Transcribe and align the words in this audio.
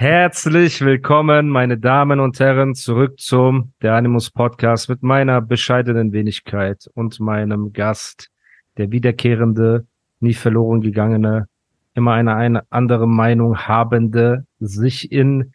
Herzlich 0.00 0.80
willkommen, 0.80 1.48
meine 1.48 1.76
Damen 1.76 2.20
und 2.20 2.38
Herren, 2.38 2.76
zurück 2.76 3.18
zum 3.18 3.72
Der 3.82 3.94
Animus 3.94 4.30
Podcast 4.30 4.88
mit 4.88 5.02
meiner 5.02 5.40
bescheidenen 5.40 6.12
Wenigkeit 6.12 6.88
und 6.94 7.18
meinem 7.18 7.72
Gast, 7.72 8.30
der 8.76 8.92
wiederkehrende, 8.92 9.88
nie 10.20 10.34
verloren 10.34 10.82
gegangene, 10.82 11.48
immer 11.94 12.12
eine, 12.12 12.36
eine 12.36 12.62
andere 12.70 13.08
Meinung 13.08 13.66
habende, 13.66 14.46
sich 14.60 15.10
in, 15.10 15.52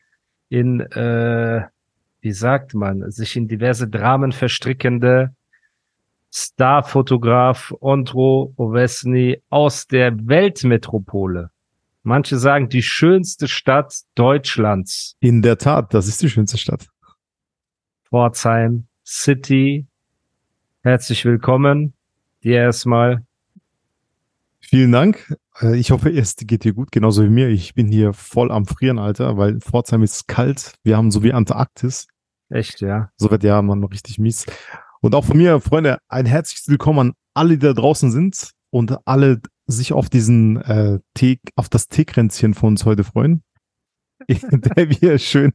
in, 0.50 0.82
äh, 0.82 1.62
wie 2.20 2.34
sagt 2.34 2.74
man, 2.74 3.10
sich 3.12 3.38
in 3.38 3.48
diverse 3.48 3.88
Dramen 3.88 4.34
verstrickende 4.34 5.34
Starfotograf 6.34 7.74
Ondro 7.80 8.54
Ovesny 8.58 9.42
aus 9.50 9.88
der 9.88 10.12
Weltmetropole. 10.28 11.53
Manche 12.06 12.38
sagen 12.38 12.68
die 12.68 12.84
schönste 12.84 13.48
Stadt 13.48 14.02
Deutschlands. 14.16 15.16
In 15.22 15.42
der 15.42 15.58
Tat, 15.58 15.94
das 15.94 16.08
ist 16.08 16.22
die 16.22 16.30
schönste 16.30 16.58
Stadt. 16.58 16.90
Pforzheim 18.04 18.88
City. 19.06 19.88
Herzlich 20.82 21.24
willkommen. 21.24 21.94
Dir 22.44 22.58
erstmal. 22.58 23.26
Vielen 24.60 24.92
Dank. 24.92 25.34
Äh, 25.62 25.78
Ich 25.78 25.92
hoffe, 25.92 26.10
es 26.10 26.36
geht 26.36 26.66
dir 26.66 26.74
gut, 26.74 26.92
genauso 26.92 27.24
wie 27.24 27.30
mir. 27.30 27.48
Ich 27.48 27.74
bin 27.74 27.88
hier 27.88 28.12
voll 28.12 28.52
am 28.52 28.66
Frieren, 28.66 29.00
Alter, 29.00 29.38
weil 29.38 29.62
Pforzheim 29.62 30.04
ist 30.04 30.28
kalt. 30.28 30.74
Wir 30.84 30.98
haben 30.98 31.10
so 31.10 31.24
wie 31.24 31.32
Antarktis. 31.32 32.08
Echt, 32.50 32.82
ja. 32.82 33.12
So 33.16 33.32
wird 33.32 33.46
ja 33.46 33.62
man 33.62 33.82
richtig 33.86 34.20
mies. 34.20 34.46
Und 35.00 35.16
auch 35.16 35.24
von 35.24 35.38
mir, 35.38 35.62
Freunde, 35.62 36.00
ein 36.10 36.26
herzliches 36.26 36.68
Willkommen 36.68 37.00
an 37.00 37.14
alle, 37.34 37.58
die 37.58 37.66
da 37.66 37.74
draußen 37.74 38.12
sind 38.12 38.52
und 38.72 38.98
alle 39.06 39.42
sich 39.66 39.94
auf 39.94 40.10
diesen 40.10 40.58
äh, 40.62 41.00
Tee, 41.14 41.40
auf 41.56 41.70
das 41.70 41.88
Teekränzchen 41.88 42.54
von 42.54 42.70
uns 42.70 42.86
heute 42.86 43.04
freuen. 43.04 43.44
der 44.28 44.90
wir 44.90 45.18
schön, 45.18 45.52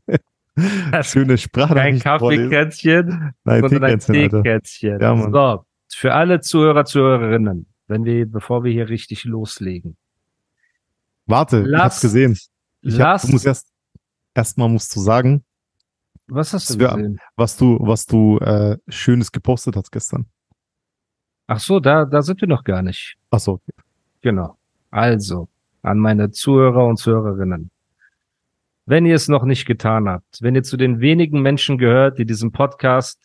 schöne 1.02 1.26
Kein 1.28 1.38
Sprachnachricht 1.38 2.02
vorlesen. 2.02 2.50
Kaffeekränzchen, 2.50 3.34
Nein, 3.44 3.60
sondern 3.60 3.84
ein 3.84 3.98
Teekränzchen, 3.98 4.16
Alter. 4.16 4.42
Teekränzchen. 4.42 5.00
Ja, 5.00 5.30
so, 5.30 5.64
für 5.94 6.14
alle 6.14 6.40
Zuhörer, 6.40 6.84
Zuhörerinnen, 6.84 7.66
wenn 7.86 8.04
wir, 8.04 8.26
bevor 8.26 8.64
wir 8.64 8.72
hier 8.72 8.88
richtig 8.88 9.24
loslegen. 9.24 9.96
Warte, 11.26 11.60
ich 11.60 11.66
Lass- 11.66 11.82
hab's 11.82 12.00
gesehen. 12.00 12.38
Ich 12.82 12.94
hab, 12.94 13.00
Lass, 13.00 13.22
du 13.22 13.32
musst 13.32 13.46
erst, 13.46 13.72
erstmal 14.34 14.68
musst 14.68 14.94
du 14.94 15.00
sagen, 15.00 15.44
was 16.26 16.52
hast 16.52 16.68
du 16.70 16.78
gesehen? 16.78 17.18
was 17.36 17.56
du, 17.56 17.78
was 17.80 18.04
du 18.04 18.38
äh, 18.38 18.76
Schönes 18.88 19.32
gepostet 19.32 19.76
hast 19.76 19.90
gestern. 19.90 20.26
Ach 21.46 21.58
so, 21.58 21.80
da, 21.80 22.04
da 22.04 22.20
sind 22.20 22.40
wir 22.42 22.48
noch 22.48 22.62
gar 22.62 22.82
nicht. 22.82 23.16
Ach 23.30 23.40
so, 23.40 23.52
okay. 23.52 23.72
Genau. 24.22 24.56
Also, 24.90 25.48
an 25.82 25.98
meine 25.98 26.30
Zuhörer 26.30 26.86
und 26.86 26.96
Zuhörerinnen. 26.98 27.70
Wenn 28.86 29.04
ihr 29.04 29.14
es 29.14 29.28
noch 29.28 29.44
nicht 29.44 29.66
getan 29.66 30.08
habt, 30.08 30.40
wenn 30.40 30.54
ihr 30.54 30.62
zu 30.62 30.76
den 30.76 31.00
wenigen 31.00 31.42
Menschen 31.42 31.78
gehört, 31.78 32.18
die 32.18 32.24
diesen 32.24 32.52
Podcast 32.52 33.20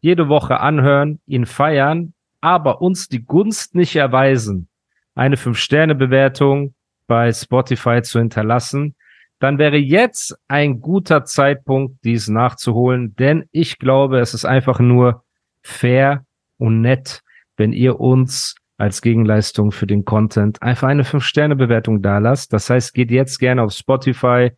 jede 0.00 0.28
Woche 0.28 0.60
anhören, 0.60 1.20
ihn 1.26 1.44
feiern, 1.44 2.14
aber 2.40 2.80
uns 2.80 3.08
die 3.08 3.24
Gunst 3.24 3.74
nicht 3.74 3.96
erweisen, 3.96 4.68
eine 5.14 5.36
5-Sterne-Bewertung 5.36 6.74
bei 7.08 7.32
Spotify 7.32 8.02
zu 8.02 8.20
hinterlassen, 8.20 8.94
dann 9.40 9.58
wäre 9.58 9.76
jetzt 9.76 10.36
ein 10.48 10.80
guter 10.80 11.24
Zeitpunkt, 11.24 12.04
dies 12.04 12.28
nachzuholen, 12.28 13.14
denn 13.16 13.48
ich 13.52 13.78
glaube, 13.78 14.20
es 14.20 14.34
ist 14.34 14.44
einfach 14.44 14.78
nur 14.78 15.24
fair 15.62 16.24
und 16.58 16.80
nett, 16.80 17.22
wenn 17.56 17.72
ihr 17.72 18.00
uns 18.00 18.56
als 18.78 19.02
Gegenleistung 19.02 19.72
für 19.72 19.86
den 19.86 20.04
Content 20.04 20.62
einfach 20.62 20.88
eine 20.88 21.02
5-Sterne-Bewertung 21.02 22.00
da 22.00 22.18
lasst. 22.18 22.52
Das 22.52 22.70
heißt, 22.70 22.94
geht 22.94 23.10
jetzt 23.10 23.38
gerne 23.38 23.62
auf 23.62 23.72
Spotify, 23.72 24.52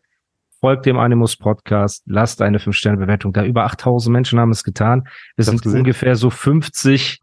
folgt 0.60 0.84
dem 0.84 0.98
Animus 0.98 1.36
Podcast, 1.36 2.04
lasst 2.06 2.42
eine 2.42 2.58
5-Sterne-Bewertung 2.58 3.32
da. 3.32 3.44
Über 3.44 3.64
8000 3.64 4.12
Menschen 4.12 4.38
haben 4.38 4.50
es 4.50 4.62
getan. 4.62 5.08
Wir 5.36 5.44
sind 5.44 5.62
gesehen. 5.62 5.80
ungefähr 5.80 6.16
so 6.16 6.28
50 6.28 7.20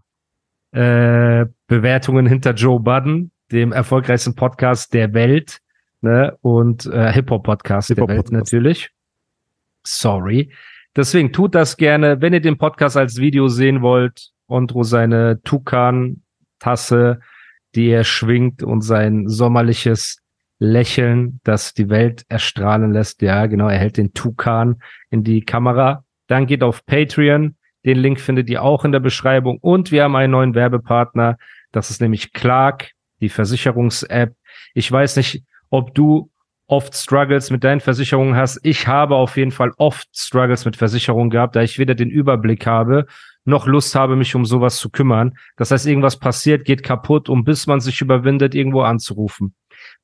äh, 0.72 1.46
Bewertungen 1.68 2.26
hinter 2.26 2.54
Joe 2.54 2.80
Budden, 2.80 3.32
dem 3.52 3.72
erfolgreichsten 3.72 4.34
Podcast 4.34 4.92
der 4.96 5.14
Welt 5.14 5.60
ne? 6.02 6.36
und 6.42 6.88
äh, 6.88 7.14
Hip-Hop-Podcast 7.14 7.92
der 7.92 8.08
Welt 8.08 8.32
natürlich. 8.32 8.90
Sorry. 9.86 10.52
Deswegen 10.96 11.32
tut 11.32 11.54
das 11.54 11.78
gerne, 11.78 12.22
wenn 12.22 12.34
ihr 12.34 12.42
den 12.42 12.58
Podcast 12.58 12.98
als 12.98 13.18
Video 13.18 13.50
sehen 13.50 13.84
wollt. 13.84 14.32
Ondro 14.48 14.82
seine 14.82 15.42
Tukan-Tasse, 16.60 17.20
die 17.76 17.90
er 17.90 18.04
schwingt 18.04 18.64
und 18.64 18.82
sein 18.82 19.28
sommerliches 19.28 20.20
Lächeln, 20.60 21.40
das 21.44 21.74
die 21.74 21.90
Welt 21.90 22.26
erstrahlen 22.30 22.92
lässt. 22.92 23.22
Ja, 23.22 23.46
genau, 23.46 23.68
er 23.68 23.78
hält 23.78 23.98
den 23.98 24.14
Tukan 24.14 24.82
in 25.10 25.24
die 25.24 25.42
Kamera. 25.42 26.04
Dann 26.28 26.48
geht 26.48 26.64
auf 26.64 26.86
Patreon. 26.86 27.56
Den 27.86 27.98
Link 27.98 28.20
findet 28.20 28.50
ihr 28.50 28.64
auch 28.64 28.84
in 28.84 28.92
der 28.92 29.00
Beschreibung. 29.00 29.60
Und 29.60 29.92
wir 29.92 30.04
haben 30.04 30.16
einen 30.16 30.32
neuen 30.32 30.56
Werbepartner. 30.56 31.38
Das 31.72 31.90
ist 31.90 32.02
nämlich 32.02 32.34
Clark, 32.34 32.92
die 33.22 33.30
Versicherungs-App. 33.30 34.34
Ich 34.74 34.92
weiß 34.92 35.18
nicht, 35.18 35.44
ob 35.70 35.94
du 35.94 36.32
oft 36.66 36.96
Struggles 36.96 37.50
mit 37.50 37.64
deinen 37.64 37.80
Versicherungen 37.80 38.36
hast. 38.36 38.60
Ich 38.64 38.88
habe 38.88 39.16
auf 39.16 39.38
jeden 39.38 39.52
Fall 39.52 39.72
oft 39.78 40.08
Struggles 40.14 40.66
mit 40.66 40.76
Versicherungen 40.76 41.30
gehabt, 41.30 41.56
da 41.56 41.62
ich 41.62 41.80
weder 41.80 41.96
den 41.96 42.10
Überblick 42.10 42.66
habe, 42.66 43.06
noch 43.48 43.66
Lust 43.66 43.96
habe, 43.96 44.16
mich 44.16 44.36
um 44.36 44.46
sowas 44.46 44.78
zu 44.78 44.90
kümmern. 44.90 45.38
Das 45.56 45.72
heißt, 45.72 45.88
irgendwas 45.88 46.18
passiert, 46.18 46.66
geht 46.66 46.84
kaputt 46.84 47.30
und 47.30 47.46
bis 47.46 47.66
man 47.66 47.80
sich 47.80 48.02
überwindet, 48.02 48.54
irgendwo 48.54 48.82
anzurufen. 48.82 49.56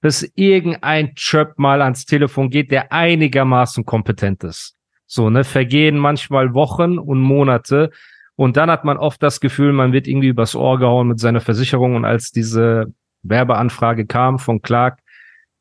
Bis 0.02 0.32
irgendein 0.36 1.14
Chöp 1.16 1.60
mal 1.60 1.82
ans 1.82 2.06
Telefon 2.06 2.50
geht, 2.50 2.72
der 2.72 2.92
einigermaßen 2.92 3.86
kompetent 3.86 4.44
ist. 4.44 4.76
So, 5.06 5.30
ne, 5.30 5.44
vergehen 5.44 5.98
manchmal 5.98 6.54
Wochen 6.54 6.98
und 6.98 7.20
Monate 7.20 7.92
und 8.36 8.58
dann 8.58 8.72
hat 8.72 8.86
man 8.86 8.98
oft 8.98 9.22
das 9.22 9.40
Gefühl, 9.40 9.74
man 9.74 9.94
wird 9.94 10.08
irgendwie 10.08 10.30
übers 10.30 10.56
Ohr 10.56 10.80
gehauen 10.80 11.10
mit 11.10 11.20
seiner 11.20 11.42
Versicherung 11.42 11.96
und 11.96 12.06
als 12.06 12.32
diese 12.32 12.94
Werbeanfrage 13.22 14.06
kam 14.06 14.40
von 14.40 14.62
Clark, 14.62 15.00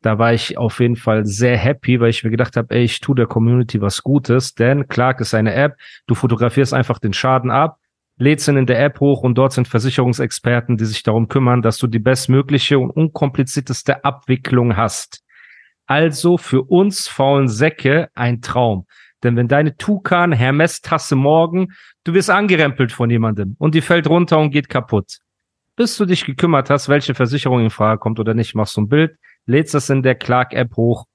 da 0.02 0.18
war 0.18 0.34
ich 0.34 0.58
auf 0.58 0.80
jeden 0.80 0.96
Fall 0.96 1.24
sehr 1.24 1.56
happy, 1.56 2.00
weil 2.00 2.10
ich 2.10 2.24
mir 2.24 2.30
gedacht 2.30 2.56
habe, 2.56 2.74
ey, 2.74 2.82
ich 2.82 3.00
tue 3.00 3.14
der 3.14 3.26
Community 3.26 3.80
was 3.80 4.02
Gutes, 4.02 4.54
denn 4.54 4.88
Clark 4.88 5.20
ist 5.20 5.32
eine 5.32 5.54
App, 5.54 5.76
du 6.06 6.14
fotografierst 6.14 6.74
einfach 6.74 6.98
den 6.98 7.12
Schaden 7.12 7.50
ab, 7.50 7.78
lädst 8.18 8.48
ihn 8.48 8.56
in 8.56 8.66
der 8.66 8.82
App 8.82 9.00
hoch 9.00 9.22
und 9.22 9.36
dort 9.36 9.52
sind 9.52 9.68
Versicherungsexperten, 9.68 10.76
die 10.76 10.84
sich 10.84 11.02
darum 11.02 11.28
kümmern, 11.28 11.62
dass 11.62 11.78
du 11.78 11.86
die 11.86 12.00
bestmögliche 12.00 12.78
und 12.78 12.90
unkomplizierteste 12.90 14.04
Abwicklung 14.04 14.76
hast. 14.76 15.22
Also 15.86 16.36
für 16.36 16.62
uns 16.62 17.08
faulen 17.08 17.48
Säcke 17.48 18.10
ein 18.14 18.40
Traum. 18.40 18.86
Denn 19.22 19.36
wenn 19.36 19.48
deine 19.48 19.76
Tukan 19.76 20.32
Hermes-Tasse 20.32 21.14
morgen, 21.14 21.68
du 22.04 22.12
wirst 22.14 22.30
angerempelt 22.30 22.92
von 22.92 23.08
jemandem 23.08 23.54
und 23.58 23.74
die 23.74 23.80
fällt 23.80 24.08
runter 24.08 24.38
und 24.38 24.50
geht 24.50 24.68
kaputt. 24.68 25.18
Bis 25.76 25.96
du 25.96 26.04
dich 26.04 26.24
gekümmert 26.24 26.70
hast, 26.70 26.88
welche 26.88 27.14
Versicherung 27.14 27.60
in 27.60 27.70
Frage 27.70 27.98
kommt 27.98 28.18
oder 28.20 28.34
nicht, 28.34 28.54
machst 28.54 28.76
du 28.76 28.82
ein 28.82 28.88
Bild, 28.88 29.16
lädst 29.46 29.74
das 29.74 29.90
in 29.90 30.02
der 30.02 30.14
Clark-App 30.14 30.76
hoch 30.76 31.06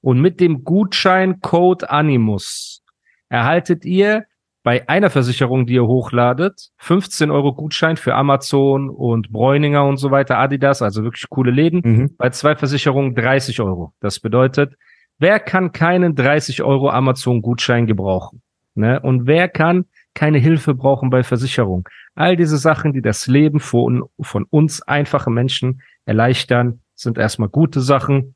und 0.00 0.20
mit 0.20 0.40
dem 0.40 0.64
Gutscheincode 0.64 1.88
Animus 1.88 2.82
erhaltet 3.28 3.84
ihr 3.84 4.24
bei 4.62 4.88
einer 4.88 5.10
Versicherung, 5.10 5.66
die 5.66 5.74
ihr 5.74 5.86
hochladet, 5.86 6.70
15 6.78 7.30
Euro 7.30 7.52
Gutschein 7.52 7.96
für 7.98 8.14
Amazon 8.14 8.88
und 8.88 9.30
Bräuninger 9.30 9.84
und 9.84 9.98
so 9.98 10.10
weiter, 10.10 10.38
Adidas, 10.38 10.80
also 10.80 11.02
wirklich 11.02 11.28
coole 11.28 11.50
Läden. 11.50 11.82
Mhm. 11.84 12.10
Bei 12.16 12.30
zwei 12.30 12.56
Versicherungen 12.56 13.14
30 13.14 13.60
Euro. 13.60 13.92
Das 14.00 14.20
bedeutet, 14.20 14.74
wer 15.18 15.38
kann 15.38 15.72
keinen 15.72 16.14
30 16.14 16.62
Euro 16.62 16.88
Amazon-Gutschein 16.88 17.86
gebrauchen? 17.86 18.40
Ne? 18.74 19.00
Und 19.00 19.26
wer 19.26 19.48
kann 19.48 19.84
keine 20.14 20.38
Hilfe 20.38 20.74
brauchen 20.74 21.10
bei 21.10 21.22
Versicherung? 21.22 21.86
All 22.14 22.36
diese 22.36 22.56
Sachen, 22.56 22.94
die 22.94 23.02
das 23.02 23.26
Leben 23.26 23.60
von, 23.60 24.04
von 24.20 24.44
uns 24.48 24.80
einfachen 24.80 25.34
Menschen 25.34 25.82
erleichtern, 26.06 26.80
sind 26.94 27.18
erstmal 27.18 27.48
gute 27.48 27.80
Sachen. 27.80 28.34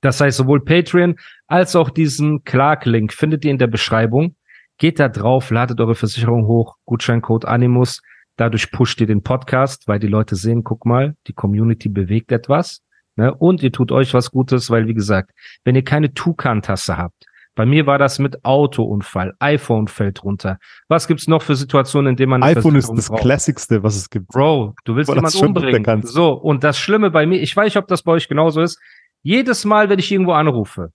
Das 0.00 0.20
heißt, 0.20 0.36
sowohl 0.36 0.64
Patreon 0.64 1.16
als 1.46 1.74
auch 1.74 1.90
diesen 1.90 2.44
Clark-Link 2.44 3.12
findet 3.12 3.44
ihr 3.44 3.50
in 3.50 3.58
der 3.58 3.66
Beschreibung. 3.66 4.36
Geht 4.78 5.00
da 5.00 5.08
drauf, 5.08 5.50
ladet 5.50 5.80
eure 5.80 5.96
Versicherung 5.96 6.46
hoch, 6.46 6.76
Gutscheincode 6.84 7.46
Animus. 7.46 8.00
Dadurch 8.36 8.70
pusht 8.70 9.00
ihr 9.00 9.08
den 9.08 9.22
Podcast, 9.22 9.88
weil 9.88 9.98
die 9.98 10.06
Leute 10.06 10.36
sehen, 10.36 10.62
guck 10.62 10.86
mal, 10.86 11.16
die 11.26 11.32
Community 11.32 11.88
bewegt 11.88 12.30
etwas. 12.30 12.82
Ne? 13.16 13.34
Und 13.34 13.64
ihr 13.64 13.72
tut 13.72 13.90
euch 13.90 14.14
was 14.14 14.30
Gutes, 14.30 14.70
weil, 14.70 14.86
wie 14.86 14.94
gesagt, 14.94 15.32
wenn 15.64 15.74
ihr 15.74 15.82
keine 15.82 16.14
Tukan-Tasse 16.14 16.96
habt, 16.96 17.26
bei 17.58 17.66
mir 17.66 17.86
war 17.86 17.98
das 17.98 18.20
mit 18.20 18.44
Autounfall, 18.44 19.34
iPhone 19.40 19.88
fällt 19.88 20.22
runter. 20.22 20.60
Was 20.86 21.08
gibt's 21.08 21.26
noch 21.26 21.42
für 21.42 21.56
Situationen, 21.56 22.10
in 22.10 22.16
denen 22.16 22.30
man 22.30 22.44
iPhone 22.44 22.76
ist 22.76 22.88
das 22.88 23.08
braucht? 23.08 23.22
Klassigste, 23.22 23.82
was 23.82 23.96
es 23.96 24.10
gibt. 24.10 24.28
Bro, 24.28 24.76
du 24.84 24.94
willst 24.94 25.08
Weil 25.08 25.16
jemand 25.16 25.34
das 25.34 25.40
schon 25.40 25.48
umbringen. 25.48 26.02
So, 26.04 26.34
und 26.34 26.62
das 26.62 26.78
Schlimme 26.78 27.10
bei 27.10 27.26
mir, 27.26 27.42
ich 27.42 27.56
weiß 27.56 27.64
nicht, 27.64 27.76
ob 27.76 27.88
das 27.88 28.04
bei 28.04 28.12
euch 28.12 28.28
genauso 28.28 28.60
ist. 28.60 28.78
Jedes 29.22 29.64
Mal, 29.64 29.88
wenn 29.88 29.98
ich 29.98 30.12
irgendwo 30.12 30.34
anrufe, 30.34 30.92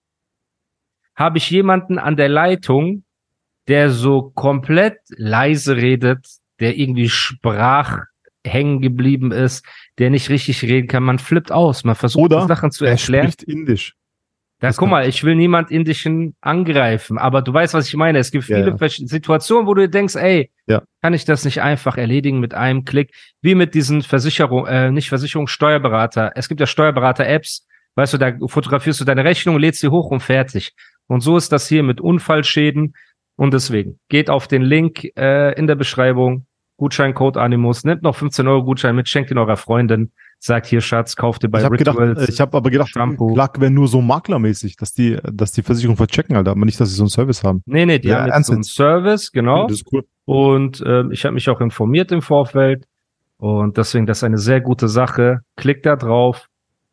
habe 1.16 1.38
ich 1.38 1.50
jemanden 1.50 2.00
an 2.00 2.16
der 2.16 2.30
Leitung, 2.30 3.04
der 3.68 3.90
so 3.90 4.32
komplett 4.34 5.00
leise 5.10 5.76
redet, 5.76 6.26
der 6.62 6.78
irgendwie 6.78 7.10
sprach 7.10 8.04
hängen 8.48 8.80
geblieben 8.80 9.34
ist, 9.34 9.66
der 9.98 10.12
nicht 10.12 10.30
richtig 10.30 10.62
reden 10.62 10.88
kann. 10.88 11.04
Man 11.04 11.20
flippt 11.20 11.52
aus, 11.52 11.84
man 11.84 11.96
versucht 11.96 12.24
Oder 12.24 12.48
Sachen 12.48 12.72
zu 12.72 12.86
er 12.86 12.92
erklären. 12.92 13.30
spricht 13.34 13.44
Indisch. 13.44 13.98
Ja, 14.64 14.72
guck 14.72 14.88
mal, 14.90 15.08
ich 15.08 15.24
will 15.26 15.36
niemand 15.36 15.72
Indischen 15.72 16.36
angreifen, 16.40 17.18
aber 17.18 17.42
du 17.42 17.54
weißt, 17.54 17.74
was 17.74 17.88
ich 17.90 17.96
meine. 17.96 18.18
Es 18.20 18.32
gibt 18.32 18.48
Ja, 18.48 18.56
viele 18.58 18.70
ja. 18.70 18.76
Versch- 18.78 19.06
Situationen, 19.08 19.68
wo 19.68 19.74
du 19.74 19.90
denkst, 19.90 20.16
ey, 20.16 20.52
Ja. 20.68 20.82
kann 21.02 21.14
ich 21.14 21.26
das 21.26 21.44
nicht 21.44 21.62
einfach 21.62 21.98
erledigen 21.98 22.40
mit 22.40 22.54
einem 22.54 22.86
Klick? 22.86 23.14
Wie 23.42 23.56
mit 23.56 23.74
diesen 23.76 24.02
Versicherung, 24.04 24.66
äh, 24.66 24.90
nicht 24.90 25.10
Versicherung, 25.10 25.48
Steuerberater. 25.48 26.32
Es 26.36 26.48
gibt 26.48 26.62
ja 26.62 26.66
Steuerberater-Apps, 26.66 27.68
weißt 27.96 28.14
du, 28.14 28.18
da 28.18 28.32
fotografierst 28.48 29.02
du 29.02 29.06
deine 29.06 29.26
Rechnung, 29.26 29.60
lädst 29.60 29.82
sie 29.82 29.90
hoch 29.90 30.10
und 30.12 30.22
fertig. 30.22 30.74
Und 31.08 31.20
so 31.22 31.36
ist 31.36 31.52
das 31.52 31.68
hier 31.68 31.84
mit 31.84 32.00
Unfallschäden. 32.00 32.94
Und 33.36 33.54
deswegen, 33.54 34.00
geht 34.10 34.30
auf 34.30 34.48
den 34.48 34.62
Link 34.62 35.04
äh, 35.18 35.54
in 35.60 35.68
der 35.68 35.76
Beschreibung, 35.76 36.46
Gutscheincode 36.78 37.36
Animus, 37.38 37.84
nehmt 37.84 38.02
noch 38.04 38.16
15 38.16 38.48
Euro 38.48 38.64
Gutschein 38.64 38.96
mit, 38.96 39.10
schenkt 39.10 39.30
ihn 39.30 39.38
eurer 39.38 39.58
Freundin, 39.58 40.12
sagt 40.46 40.68
hier, 40.68 40.82
Schatz, 40.82 41.16
kauft 41.16 41.44
ihr 41.44 41.50
bei 41.50 41.60
ich 41.60 41.66
habe 41.66 41.78
gedacht, 41.78 41.98
Rituals. 41.98 42.28
äh, 42.28 42.32
ich 42.32 42.42
habe 42.42 42.58
aber 42.58 42.70
gedacht, 42.70 42.90
Shampoo. 42.90 43.34
Clark 43.34 43.62
wäre 43.62 43.72
nur 43.72 43.88
so 43.88 44.02
maklermäßig, 44.02 44.76
dass 44.76 44.94
die, 44.94 45.18
dass 45.32 45.54
die 45.54 45.62
Versicherung 45.62 45.96
verchecken, 45.96 46.36
Alter, 46.36 46.52
aber 46.52 46.66
nicht, 46.66 46.80
dass 46.80 46.90
sie 46.90 46.96
so 46.96 47.04
einen 47.04 47.10
Service 47.10 47.44
haben. 47.44 47.62
Nee, 47.66 47.86
nee, 47.86 48.00
die 48.00 48.10
Ja, 48.10 48.20
haben 48.24 48.32
jetzt 48.36 48.48
so 48.48 48.54
einen? 48.54 48.64
Service, 48.64 49.32
genau. 49.32 49.68
Das 49.68 49.78
ist 49.78 49.86
cool. 49.94 50.04
Und 50.26 50.84
ähm, 50.86 51.12
ich 51.12 51.24
habe 51.24 51.34
mich 51.34 51.50
auch 51.50 51.62
informiert 51.62 52.12
im 52.12 52.22
Vorfeld. 52.22 52.86
Und 53.38 53.78
deswegen, 53.78 54.06
das 54.06 54.18
ist 54.20 54.24
eine 54.24 54.38
sehr 54.38 54.62
gute 54.62 54.88
Sache. 54.90 55.42
Klickt 55.56 55.86
da 55.86 55.96
drauf 55.96 56.48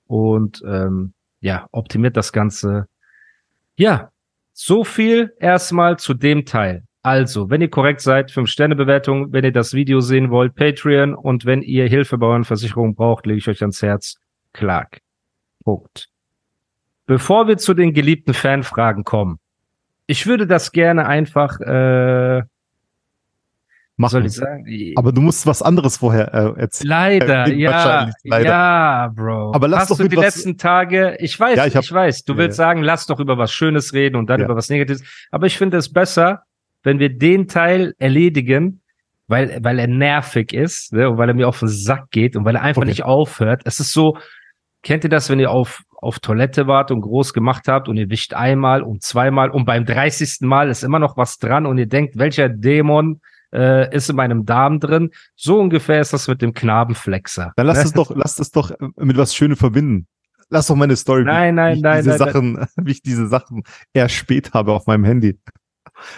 und 0.07 0.63
ähm, 0.67 1.13
ja, 1.41 1.67
optimiert 1.73 2.17
das 2.17 2.33
Ganze. 2.33 2.87
Ja, 3.77 4.11
so 4.53 4.85
viel 4.85 5.33
erstmal 5.39 5.99
zu 5.99 6.15
dem 6.15 6.45
Teil. 6.45 6.85
Also, 7.03 7.49
wenn 7.49 7.63
ihr 7.63 7.71
korrekt 7.71 8.03
seid, 8.03 8.31
5-Sterne-Bewertung, 8.31 9.33
wenn 9.33 9.45
ihr 9.45 9.53
das 9.53 9.73
Video 9.73 10.01
sehen 10.01 10.31
wollt, 10.31 10.55
Patreon 10.55 11.15
und 11.15 11.47
wenn 11.47 11.63
ihr 11.63 11.89
Hilfe 11.89 12.19
bei 12.19 12.27
euren 12.27 12.45
Versicherungen 12.45 12.95
braucht, 12.95 13.25
lege 13.27 13.39
ich 13.39 13.49
euch 13.49 13.63
ans 13.63 13.81
Herz. 13.81 14.17
Clark. 14.53 15.01
Punkt. 15.65 16.09
Bevor 17.07 17.49
wir 17.49 17.57
zu 17.57 17.73
den 17.73 17.93
geliebten 17.95 18.35
Fanfragen 18.35 19.05
kommen, 19.05 19.39
ich 20.07 20.27
würde 20.27 20.47
das 20.47 20.73
gerne 20.73 21.07
einfach 21.07 21.59
äh, 21.61 22.43
Mach 23.97 24.09
soll 24.11 24.25
ich 24.27 24.33
sagen? 24.33 24.65
Aber 24.97 25.13
du 25.13 25.21
musst 25.21 25.47
was 25.47 25.61
anderes 25.63 25.99
vorher 25.99 26.33
äh, 26.33 26.61
erzählen. 26.61 26.89
leider, 26.89 27.47
Äh, 27.49 27.55
ja, 27.55 28.11
leider. 28.25 28.45
ja, 28.49 29.13
Bro. 29.15 29.53
Aber 29.55 29.69
lass 29.69 29.81
Hast 29.83 29.91
doch 29.93 29.99
du 29.99 30.09
die 30.09 30.17
was- 30.17 30.25
letzten 30.25 30.57
Tage, 30.57 31.17
ich 31.21 31.39
weiß, 31.39 31.57
Ja, 31.59 31.67
ich, 31.67 31.75
ich 31.75 31.91
hab- 31.91 31.95
weiß, 31.95 32.25
du 32.25 32.33
Ja, 32.33 32.39
willst 32.39 32.59
ja. 32.59 32.65
sagen, 32.65 32.83
lass 32.83 33.07
doch 33.07 33.21
über 33.21 33.37
was 33.39 33.53
Schönes 33.53 33.93
reden 33.93 34.17
und 34.17 34.29
dann 34.31 34.41
über 34.43 34.57
was 34.57 34.69
Negatives. 34.71 35.03
Aber 35.31 35.47
ich 35.47 35.59
finde 35.59 35.77
es 35.77 35.93
besser, 35.93 36.45
wenn 36.83 36.99
wir 36.99 37.11
den 37.11 37.49
Teil 37.49 37.95
erledigen, 37.99 38.81
weil, 39.29 39.59
weil 39.63 39.79
er 39.79 39.87
nervig 39.87 40.53
ist, 40.53 40.93
ne, 40.93 41.09
und 41.09 41.19
weil 41.19 41.29
er 41.29 41.35
mir 41.35 41.49
auf 41.49 41.61
den 41.61 41.69
Sack 41.69 42.11
geht 42.11 42.37
und 42.37 42.45
weil 42.45 42.57
er 42.57 42.63
einfach 42.63 42.83
Okay. 42.83 42.91
nicht 42.91 43.05
aufhört. 43.05 43.63
Es 43.65 43.79
ist 43.81 43.93
so, 43.93 44.17
kennt 44.83 45.05
ihr 45.05 45.11
das, 45.11 45.31
wenn 45.31 45.39
ihr 45.39 45.51
auf, 45.51 45.83
auf 45.97 46.19
Toilette 46.19 46.67
wart 46.67 46.91
und 46.91 47.03
groß 47.03 47.33
gemacht 47.33 47.69
habt 47.69 47.89
und 47.89 47.97
ihr 47.97 48.11
wischt 48.11 48.35
einmal 48.35 48.83
und 48.83 49.03
zweimal 49.03 49.51
und 49.51 49.67
beim 49.67 49.85
30. 49.85 50.39
Mal 50.41 50.69
ist 50.71 50.83
immer 50.83 50.99
noch 50.99 51.17
was 51.17 51.39
dran 51.39 51.67
und 51.67 51.79
ihr 51.79 51.87
denkt, 51.87 52.19
welcher 52.19 52.49
Dämon 52.49 53.21
äh, 53.53 53.95
ist 53.95 54.09
in 54.11 54.17
meinem 54.17 54.47
Darm 54.47 54.81
drin? 54.81 55.11
So 55.37 55.61
ungefähr 55.61 56.01
ist 56.01 56.13
das 56.13 56.27
mit 56.27 56.41
dem 56.43 56.53
Knabenflexer. 56.55 57.53
Dann 57.57 57.67
lass 57.67 57.79
Ne? 57.79 57.85
es 57.85 57.93
doch, 57.93 58.11
lass 58.17 58.39
es 58.39 58.51
doch 58.51 58.73
mit 58.97 59.17
was 59.17 59.35
Schönem 59.35 59.57
verbinden. 59.57 60.07
Lass 60.53 60.67
doch 60.67 60.75
meine 60.75 60.97
Story, 60.97 61.23
Nein, 61.23 61.55
nein, 61.55 61.75
wie 61.75 61.77
ich 61.77 61.83
nein, 61.85 61.97
diese 61.99 62.09
nein, 62.11 62.19
Sachen, 62.19 62.67
wie 62.77 62.91
ich 62.91 63.03
diese 63.03 63.29
Sachen 63.29 63.63
erst 63.93 64.17
spät 64.17 64.53
habe 64.55 64.73
auf 64.73 64.87
meinem 64.87 65.05
Handy. 65.05 65.39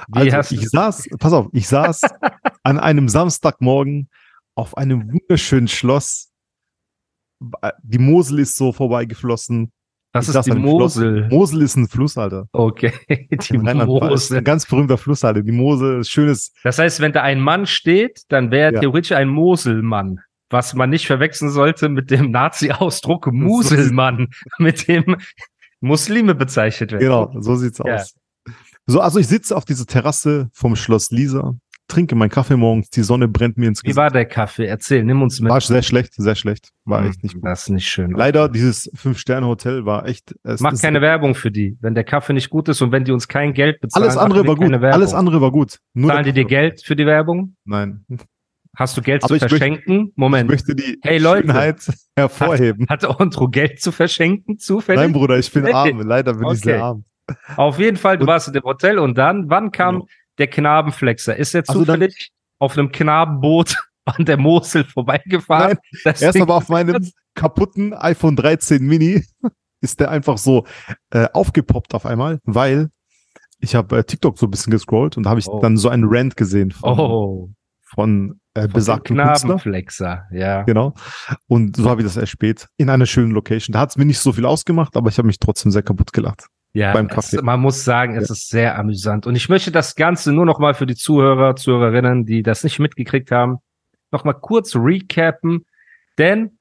Wie 0.09 0.33
Also 0.33 0.55
ich 0.55 0.69
saß, 0.71 1.09
pass 1.19 1.33
auf, 1.33 1.49
ich 1.53 1.69
saß 1.69 2.01
an 2.63 2.79
einem 2.79 3.09
Samstagmorgen 3.09 4.09
auf 4.55 4.77
einem 4.77 5.13
wunderschönen 5.13 5.69
Schloss. 5.69 6.31
Die 7.83 7.99
Mosel 7.99 8.39
ist 8.41 8.57
so 8.57 8.73
vorbeigeflossen. 8.73 9.73
Das 10.15 10.29
Ich 10.29 10.35
ist 10.35 10.45
die. 10.45 10.53
Mosel. 10.53 11.29
Mosel 11.31 11.63
ist 11.63 11.75
ein 11.77 11.89
Fluss, 11.89 12.19
Alter. 12.19 12.47
Okay, 12.53 12.93
die. 13.31 13.59
Mosel. 13.59 14.39
Ein 14.39 14.45
ganz 14.45 14.67
berühmter 14.67 14.99
Fluss, 14.99 15.25
Alter. 15.25 15.43
Die 15.43 15.53
Mosel, 15.53 16.05
schönes, 16.05 16.53
Das 16.65 16.79
heißt, 16.79 17.01
wenn 17.01 17.13
da 17.13 17.23
ein 17.23 17.41
Mann 17.41 17.67
steht, 17.67 18.23
dann 18.29 18.51
wäre 18.51 18.75
Ja. 18.75 18.81
theoretisch 18.81 19.13
ein 19.13 19.29
Moselmann. 19.29 20.21
Was 20.51 20.75
man 20.75 20.91
nicht 20.91 21.07
verwechseln 21.07 21.51
sollte 21.51 21.89
mit 21.89 22.11
dem 22.11 22.31
Nazi-Ausdruck 22.31 23.27
Muselmann, 23.33 24.29
mit 24.59 24.87
dem 24.87 25.17
Muslime 25.81 26.35
bezeichnet 26.35 26.93
werden. 26.93 27.01
genau, 27.03 27.33
so 27.41 27.57
sieht's 27.57 27.79
Ja. 27.79 27.95
aus. 27.95 28.15
So, 28.87 29.01
also 29.01 29.19
ich 29.19 29.29
sitze 29.29 29.57
auf 29.57 29.65
dieser 29.65 29.87
Terrasse 29.87 30.51
vom 30.53 30.75
Schloss 30.77 31.11
Lisa, 31.11 31.55
trinke 31.89 32.15
meinen 32.17 32.31
Kaffee 32.31 32.57
morgens, 32.57 32.91
die 32.91 33.03
Sonne 33.03 33.29
brennt 33.29 33.57
mir 33.59 33.69
ins 33.69 33.81
Wie 33.83 33.89
Gesicht. 33.89 33.97
war 33.97 34.11
der 34.11 34.25
Kaffee? 34.25 34.67
Erzähl, 34.67 35.05
nimm 35.05 35.23
uns 35.23 35.41
mit. 35.41 35.51
War 35.53 35.61
sehr 35.61 35.83
schlecht, 35.83 36.15
sehr 36.15 36.35
schlecht. 36.35 36.71
War 36.85 37.03
Hm, 37.03 37.11
echt 37.11 37.23
nicht 37.23 37.35
gut. 37.35 37.45
Das 37.45 37.63
ist 37.63 37.69
nicht 37.69 37.89
schön. 37.89 38.11
Leider, 38.13 38.49
dieses 38.49 38.91
Fünf-Sterne-Hotel 38.95 39.85
war 39.85 40.07
echt. 40.07 40.35
Es 40.43 40.61
Mach 40.61 40.77
keine 40.81 41.01
Werbung 41.01 41.35
für 41.35 41.51
die. 41.51 41.77
Wenn 41.81 41.95
der 41.95 42.05
Kaffee 42.05 42.33
nicht 42.33 42.51
gut 42.51 42.69
ist 42.69 42.81
und 42.83 42.91
wenn 42.93 43.05
die 43.05 43.13
uns 43.13 43.29
kein 43.29 43.53
Geld 43.55 43.81
bezahlen, 43.81 44.05
Alles 44.05 44.17
andere 44.17 44.47
war 44.47 44.57
gut. 44.57 44.73
Alles 44.75 45.15
andere 45.15 45.41
war 45.41 45.53
gut. 45.53 45.79
Nur 45.95 46.11
Zahlen 46.11 46.25
die 46.25 46.33
dir 46.33 46.45
Geld 46.45 46.83
für 46.83 46.97
die 46.97 47.07
Werbung? 47.07 47.55
Nein. 47.65 48.05
Hast 48.75 48.97
du 48.97 49.03
Geld 49.03 49.23
Aber 49.23 49.29
zu 49.29 49.35
ich 49.37 49.43
möchte- 49.43 49.57
verschenken? 49.59 50.07
Ich 50.09 50.17
Moment. 50.17 50.49
möchte 50.51 50.75
die 50.75 50.99
Hey, 51.03 51.19
Leute. 51.19 51.47
Schönheit 51.47 51.93
hervorheben. 52.17 52.87
Hat 52.89 53.05
Ontro 53.21 53.49
Geld 53.49 53.81
zu 53.81 53.93
verschenken, 53.93 54.59
zufällig? 54.59 54.99
Nein, 55.03 55.13
Bruder, 55.13 55.39
ich 55.39 55.53
bin 55.53 55.67
arm. 55.67 56.01
Leider 56.01 56.33
bin 56.33 56.45
ich 56.45 56.49
Okay. 56.49 56.57
sehr 56.63 56.83
arm. 56.83 57.05
Auf 57.57 57.79
jeden 57.79 57.97
Fall, 57.97 58.19
du 58.19 58.27
warst 58.27 58.49
in 58.49 58.55
dem 58.55 58.63
Hotel 58.65 58.99
und 58.99 59.17
dann, 59.19 59.49
wann 59.51 59.71
kam 59.73 59.95
Genau. 59.97 60.07
der 60.39 60.47
Knabenflexer? 60.49 61.37
Ist 61.37 61.55
er 61.55 61.65
Also 61.67 61.85
dann- 61.85 62.01
zufällig 62.01 62.31
auf 62.59 62.77
einem 62.79 62.91
Knabenboot 62.93 63.77
an 64.05 64.25
der 64.25 64.37
Mosel 64.37 64.85
vorbeigefahren? 64.85 65.79
Das 66.05 66.23
Erst 66.23 66.41
aber 66.41 66.55
auf 66.57 66.69
meinem 66.69 67.07
kaputten 67.35 67.95
iPhone 67.95 68.37
13 68.37 68.83
Mini 68.85 69.25
ist 69.81 70.01
der 70.01 70.11
einfach 70.11 70.39
so 70.39 70.67
äh, 71.11 71.29
aufgepoppt 71.33 71.95
auf 71.95 72.07
einmal, 72.07 72.39
weil 72.45 72.89
ich 73.59 73.75
habe 73.75 73.99
äh, 73.99 74.05
TikTok 74.05 74.39
so 74.39 74.47
ein 74.47 74.51
bisschen 74.51 74.71
gescrollt 74.71 75.17
und 75.17 75.23
da 75.25 75.31
habe 75.31 75.41
ich 75.41 75.47
Oh. 75.49 75.61
dann 75.61 75.77
so 75.77 75.89
einen 75.89 76.05
Rant 76.07 76.37
gesehen 76.37 76.73
von, 76.73 76.99
Oh, 76.99 77.51
von 77.85 78.41
äh, 78.55 78.63
von 78.63 78.73
besagten. 78.73 79.17
Knabenflexer, 79.17 80.25
ja. 80.33 80.63
Genau. 80.63 80.95
Und 81.47 81.77
so 81.77 81.89
habe 81.89 82.03
ich 82.03 82.07
das 82.07 82.17
erst 82.17 82.33
spät 82.33 82.69
in 82.77 82.91
einer 82.91 83.07
schönen 83.07 83.31
Location. 83.33 83.73
Da 83.73 83.81
hat 83.81 83.91
es 83.91 83.97
mir 83.97 84.05
nicht 84.05 84.19
so 84.19 84.33
viel 84.33 84.45
ausgemacht, 84.47 84.97
aber 84.97 85.09
ich 85.09 85.17
habe 85.19 85.27
mich 85.27 85.39
trotzdem 85.39 85.71
sehr 85.73 85.83
kaputt 85.83 86.13
gelacht. 86.13 86.47
Ja, 86.75 86.93
beim 86.93 87.07
es, 87.07 87.13
Kaffee. 87.15 87.43
man 87.43 87.61
muss 87.61 87.85
sagen, 87.85 88.17
es 88.17 88.29
Ja. 88.29 88.33
ist 88.33 88.49
sehr 88.49 88.79
amüsant. 88.79 89.27
Und 89.27 89.37
ich 89.37 89.49
möchte 89.49 89.71
das 89.71 89.95
Ganze 89.95 90.33
nur 90.33 90.47
noch 90.47 90.59
mal 90.59 90.75
für 90.75 90.87
die 90.87 90.97
Zuhörer, 90.97 91.55
Zuhörerinnen, 91.57 92.25
die 92.25 92.43
das 92.43 92.65
nicht 92.65 92.79
mitgekriegt 92.79 93.31
haben, 93.31 93.59
noch 94.11 94.25
mal 94.25 94.33
kurz 94.33 94.75
recappen. 94.75 95.67
Denn 96.19 96.59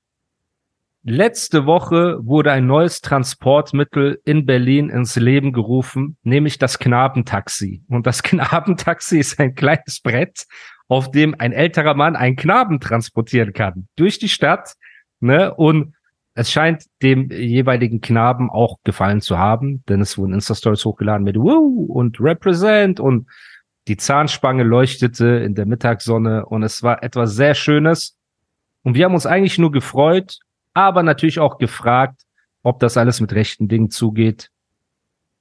letzte 1.03 1.65
Woche 1.65 2.17
wurde 2.21 2.51
ein 2.51 2.67
neues 2.67 3.01
Transportmittel 3.01 4.19
in 4.25 4.45
Berlin 4.45 4.89
ins 4.89 5.15
Leben 5.15 5.51
gerufen, 5.53 6.17
nämlich 6.23 6.59
das 6.59 6.77
Knabentaxi. 6.79 7.83
Und 7.87 8.05
das 8.05 8.21
Knabentaxi 8.23 9.17
ist 9.19 9.39
ein 9.39 9.55
kleines 9.55 10.01
Brett, 10.01 10.45
auf 10.87 11.09
dem 11.09 11.35
ein 11.39 11.53
älterer 11.53 11.93
Mann 11.93 12.15
einen 12.17 12.35
Knaben 12.35 12.79
transportieren 12.81 13.53
kann. 13.53 13.87
Durch 13.95 14.19
die 14.19 14.29
Stadt, 14.29 14.73
ne? 15.21 15.53
Und 15.53 15.95
es 16.33 16.51
scheint 16.51 16.85
dem 17.01 17.29
jeweiligen 17.29 18.01
Knaben 18.01 18.49
auch 18.49 18.77
gefallen 18.83 19.21
zu 19.21 19.37
haben, 19.37 19.83
denn 19.89 20.01
es 20.01 20.17
wurden 20.17 20.33
Insta-Stories 20.33 20.85
hochgeladen 20.85 21.23
mit 21.23 21.35
Woo 21.35 21.85
und 21.85 22.19
Represent 22.21 22.99
und 22.99 23.27
die 23.87 23.97
Zahnspange 23.97 24.63
leuchtete 24.63 25.25
in 25.25 25.55
der 25.55 25.65
Mittagssonne 25.65 26.45
und 26.45 26.63
es 26.63 26.83
war 26.83 27.03
etwas 27.03 27.35
sehr 27.35 27.55
Schönes. 27.55 28.17
Und 28.83 28.95
wir 28.95 29.05
haben 29.05 29.13
uns 29.13 29.25
eigentlich 29.25 29.57
nur 29.57 29.71
gefreut, 29.71 30.37
aber 30.73 31.03
natürlich 31.03 31.39
auch 31.39 31.57
gefragt, 31.57 32.21
ob 32.63 32.79
das 32.79 32.95
alles 32.95 33.19
mit 33.19 33.33
rechten 33.33 33.67
Dingen 33.67 33.89
zugeht, 33.89 34.49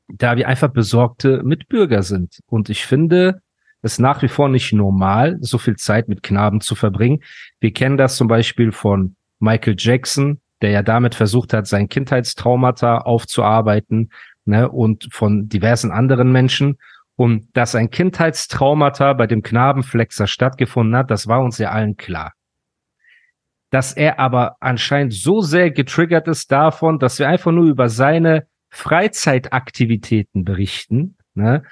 da 0.09 0.37
wir 0.37 0.49
einfach 0.49 0.70
besorgte 0.70 1.42
Mitbürger 1.42 2.02
sind. 2.02 2.40
Und 2.47 2.68
ich 2.70 2.85
finde 2.87 3.42
es 3.82 3.99
nach 3.99 4.23
wie 4.23 4.28
vor 4.28 4.49
nicht 4.49 4.73
normal, 4.73 5.38
so 5.40 5.59
viel 5.59 5.76
Zeit 5.76 6.09
mit 6.09 6.23
Knaben 6.23 6.61
zu 6.61 6.75
verbringen. 6.75 7.23
Wir 7.61 7.73
kennen 7.73 7.97
das 7.97 8.16
zum 8.16 8.26
Beispiel 8.26 8.73
von 8.73 9.16
Michael 9.38 9.76
Jackson, 9.78 10.40
der 10.62 10.70
ja 10.70 10.82
damit 10.82 11.14
versucht 11.14 11.52
hat, 11.52 11.66
sein 11.66 11.88
Kindheitstraumata 11.88 12.98
aufzuarbeiten, 12.98 14.10
ne, 14.44 14.68
und 14.68 15.08
von 15.12 15.48
diversen 15.48 15.90
anderen 15.90 16.32
Menschen. 16.32 16.78
Und 17.16 17.48
dass 17.54 17.74
ein 17.74 17.90
Kindheitstraumata 17.90 19.12
bei 19.12 19.26
dem 19.26 19.42
Knabenflexer 19.42 20.26
stattgefunden 20.26 20.96
hat, 20.96 21.10
das 21.10 21.26
war 21.26 21.42
uns 21.42 21.58
ja 21.58 21.70
allen 21.70 21.96
klar. 21.96 22.32
dass 23.70 23.92
er 23.92 24.18
aber 24.18 24.56
anscheinend 24.60 25.14
so 25.14 25.40
sehr 25.40 25.70
getriggert 25.70 26.28
ist 26.28 26.50
davon, 26.50 26.98
dass 26.98 27.18
wir 27.18 27.28
einfach 27.28 27.52
nur 27.52 27.66
über 27.66 27.88
seine 27.88 28.46
Freizeitaktivitäten 28.70 30.44
berichten. 30.44 31.16
Ne? 31.34 31.62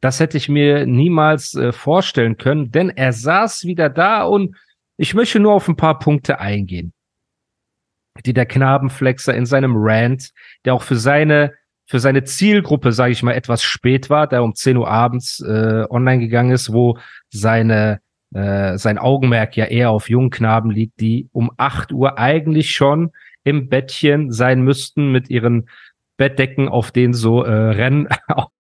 Das 0.00 0.20
hätte 0.20 0.36
ich 0.36 0.48
mir 0.48 0.86
niemals 0.86 1.54
äh, 1.54 1.72
vorstellen 1.72 2.36
können, 2.36 2.70
denn 2.70 2.90
er 2.90 3.12
saß 3.12 3.64
wieder 3.64 3.90
da 3.90 4.22
und 4.22 4.56
ich 4.96 5.14
möchte 5.14 5.40
nur 5.40 5.52
auf 5.52 5.68
ein 5.68 5.76
paar 5.76 5.98
Punkte 5.98 6.38
eingehen, 6.38 6.92
die 8.26 8.32
der 8.32 8.46
Knabenflexer 8.46 9.34
in 9.34 9.46
seinem 9.46 9.74
Rant, 9.76 10.30
der 10.64 10.74
auch 10.74 10.82
für 10.82 10.96
seine 10.96 11.52
für 11.90 12.00
seine 12.00 12.22
Zielgruppe, 12.22 12.92
sage 12.92 13.12
ich 13.12 13.22
mal, 13.22 13.32
etwas 13.32 13.62
spät 13.62 14.10
war, 14.10 14.26
der 14.26 14.42
um 14.42 14.54
10 14.54 14.76
Uhr 14.76 14.90
abends 14.90 15.40
äh, 15.40 15.86
online 15.88 16.18
gegangen 16.18 16.50
ist, 16.50 16.70
wo 16.70 16.98
seine 17.30 18.00
äh, 18.34 18.76
sein 18.76 18.98
Augenmerk 18.98 19.56
ja 19.56 19.64
eher 19.64 19.90
auf 19.90 20.10
jungen 20.10 20.28
Knaben 20.28 20.70
liegt, 20.70 21.00
die 21.00 21.28
um 21.32 21.50
8 21.56 21.92
Uhr 21.92 22.18
eigentlich 22.18 22.72
schon 22.72 23.12
im 23.42 23.70
Bettchen 23.70 24.30
sein 24.30 24.60
müssten 24.60 25.10
mit 25.10 25.30
ihren 25.30 25.70
Bettdecken, 26.18 26.68
auf 26.68 26.90
denen 26.90 27.14
so 27.14 27.42
äh, 27.42 27.50
Rennen 27.50 28.08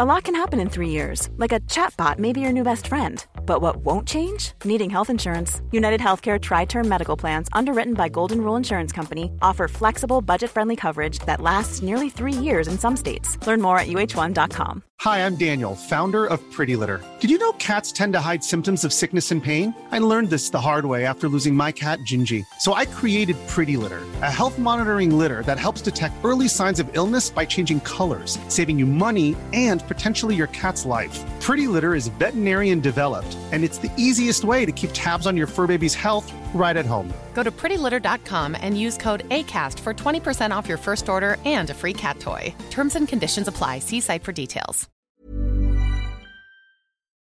A 0.00 0.04
lot 0.04 0.22
can 0.22 0.36
happen 0.36 0.60
in 0.60 0.68
three 0.70 0.90
years, 0.90 1.28
like 1.38 1.50
a 1.50 1.58
chatbot 1.66 2.20
may 2.20 2.32
be 2.32 2.40
your 2.40 2.52
new 2.52 2.62
best 2.62 2.86
friend. 2.86 3.26
But 3.44 3.62
what 3.62 3.78
won't 3.78 4.06
change? 4.06 4.52
Needing 4.64 4.90
health 4.90 5.10
insurance. 5.10 5.60
United 5.72 5.98
Healthcare 6.00 6.40
Tri 6.40 6.66
Term 6.66 6.88
Medical 6.88 7.16
Plans, 7.16 7.48
underwritten 7.52 7.94
by 7.94 8.08
Golden 8.08 8.40
Rule 8.40 8.54
Insurance 8.54 8.92
Company, 8.92 9.32
offer 9.42 9.66
flexible, 9.66 10.20
budget 10.20 10.50
friendly 10.50 10.76
coverage 10.76 11.18
that 11.26 11.40
lasts 11.40 11.82
nearly 11.82 12.10
three 12.10 12.32
years 12.32 12.68
in 12.68 12.78
some 12.78 12.96
states. 12.96 13.44
Learn 13.44 13.60
more 13.60 13.80
at 13.80 13.88
uh1.com. 13.88 14.84
Hi, 15.02 15.24
I'm 15.24 15.36
Daniel, 15.36 15.76
founder 15.76 16.26
of 16.26 16.40
Pretty 16.50 16.74
Litter. 16.74 17.00
Did 17.20 17.30
you 17.30 17.38
know 17.38 17.52
cats 17.52 17.92
tend 17.92 18.14
to 18.14 18.20
hide 18.20 18.42
symptoms 18.42 18.84
of 18.84 18.92
sickness 18.92 19.30
and 19.30 19.40
pain? 19.40 19.72
I 19.92 20.00
learned 20.00 20.28
this 20.28 20.50
the 20.50 20.60
hard 20.60 20.86
way 20.86 21.06
after 21.06 21.28
losing 21.28 21.54
my 21.54 21.70
cat, 21.70 22.00
Gingy. 22.00 22.44
So 22.58 22.74
I 22.74 22.84
created 22.84 23.36
Pretty 23.46 23.76
Litter, 23.76 24.02
a 24.22 24.30
health 24.30 24.58
monitoring 24.58 25.16
litter 25.16 25.44
that 25.44 25.56
helps 25.56 25.82
detect 25.82 26.16
early 26.24 26.48
signs 26.48 26.80
of 26.80 26.90
illness 26.96 27.30
by 27.30 27.44
changing 27.44 27.78
colors, 27.80 28.40
saving 28.48 28.76
you 28.76 28.86
money 28.86 29.36
and 29.52 29.86
potentially 29.88 30.34
your 30.34 30.48
cat's 30.48 30.84
life. 30.84 31.18
Pretty 31.40 31.66
Litter 31.66 31.94
is 31.94 32.08
veterinarian 32.20 32.80
developed, 32.80 33.36
and 33.52 33.64
it's 33.64 33.78
the 33.78 33.90
easiest 33.96 34.44
way 34.44 34.66
to 34.66 34.72
keep 34.72 34.90
tabs 34.92 35.26
on 35.26 35.36
your 35.36 35.46
fur 35.46 35.66
baby's 35.66 35.94
health 35.94 36.30
right 36.54 36.76
at 36.76 36.86
home. 36.86 37.12
Go 37.34 37.42
to 37.42 37.50
prettylitter.com 37.50 38.56
and 38.60 38.78
use 38.78 38.98
code 38.98 39.28
ACAST 39.28 39.78
for 39.78 39.94
20% 39.94 40.50
off 40.50 40.68
your 40.68 40.78
first 40.78 41.08
order 41.08 41.36
and 41.44 41.70
a 41.70 41.74
free 41.74 41.94
cat 41.94 42.18
toy. 42.20 42.52
Terms 42.70 42.96
and 42.96 43.08
conditions 43.08 43.48
apply. 43.48 43.78
See 43.78 44.00
site 44.00 44.24
for 44.24 44.32
details. 44.32 44.88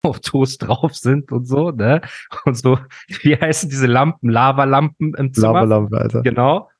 Fotos 0.03 0.57
drauf 0.57 0.95
sind 0.95 1.31
und 1.31 1.47
so, 1.47 1.71
ne? 1.71 2.01
Und 2.47 2.57
so, 2.57 2.79
wie 3.23 3.37
heißen 3.37 3.69
diese 3.69 3.87
Lampen? 3.87 4.31
Lavalampen 4.31 5.15
im 5.15 5.33
Zimmer. 5.35 5.53
Lavalampe, 5.53 5.99
Alter. 5.99 6.23
Genau. 6.23 6.71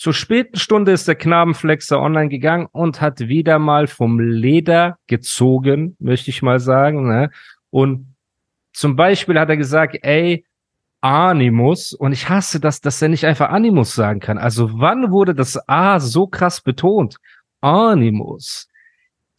Zur 0.00 0.14
späten 0.14 0.56
Stunde 0.56 0.92
ist 0.92 1.08
der 1.08 1.14
Knabenflexer 1.14 2.00
online 2.00 2.30
gegangen 2.30 2.66
und 2.72 3.02
hat 3.02 3.20
wieder 3.20 3.58
mal 3.58 3.86
vom 3.86 4.18
Leder 4.18 4.96
gezogen, 5.08 5.94
möchte 5.98 6.30
ich 6.30 6.40
mal 6.40 6.58
sagen. 6.58 7.06
Ne? 7.06 7.30
Und 7.68 8.14
zum 8.72 8.96
Beispiel 8.96 9.38
hat 9.38 9.50
er 9.50 9.58
gesagt, 9.58 9.98
ey, 10.00 10.46
Animus, 11.02 11.92
und 11.92 12.12
ich 12.12 12.30
hasse 12.30 12.60
das, 12.60 12.80
dass 12.80 13.02
er 13.02 13.10
nicht 13.10 13.26
einfach 13.26 13.50
Animus 13.50 13.94
sagen 13.94 14.20
kann. 14.20 14.38
Also 14.38 14.70
wann 14.80 15.10
wurde 15.10 15.34
das 15.34 15.68
A 15.68 16.00
so 16.00 16.26
krass 16.26 16.62
betont? 16.62 17.16
Animus. 17.60 18.69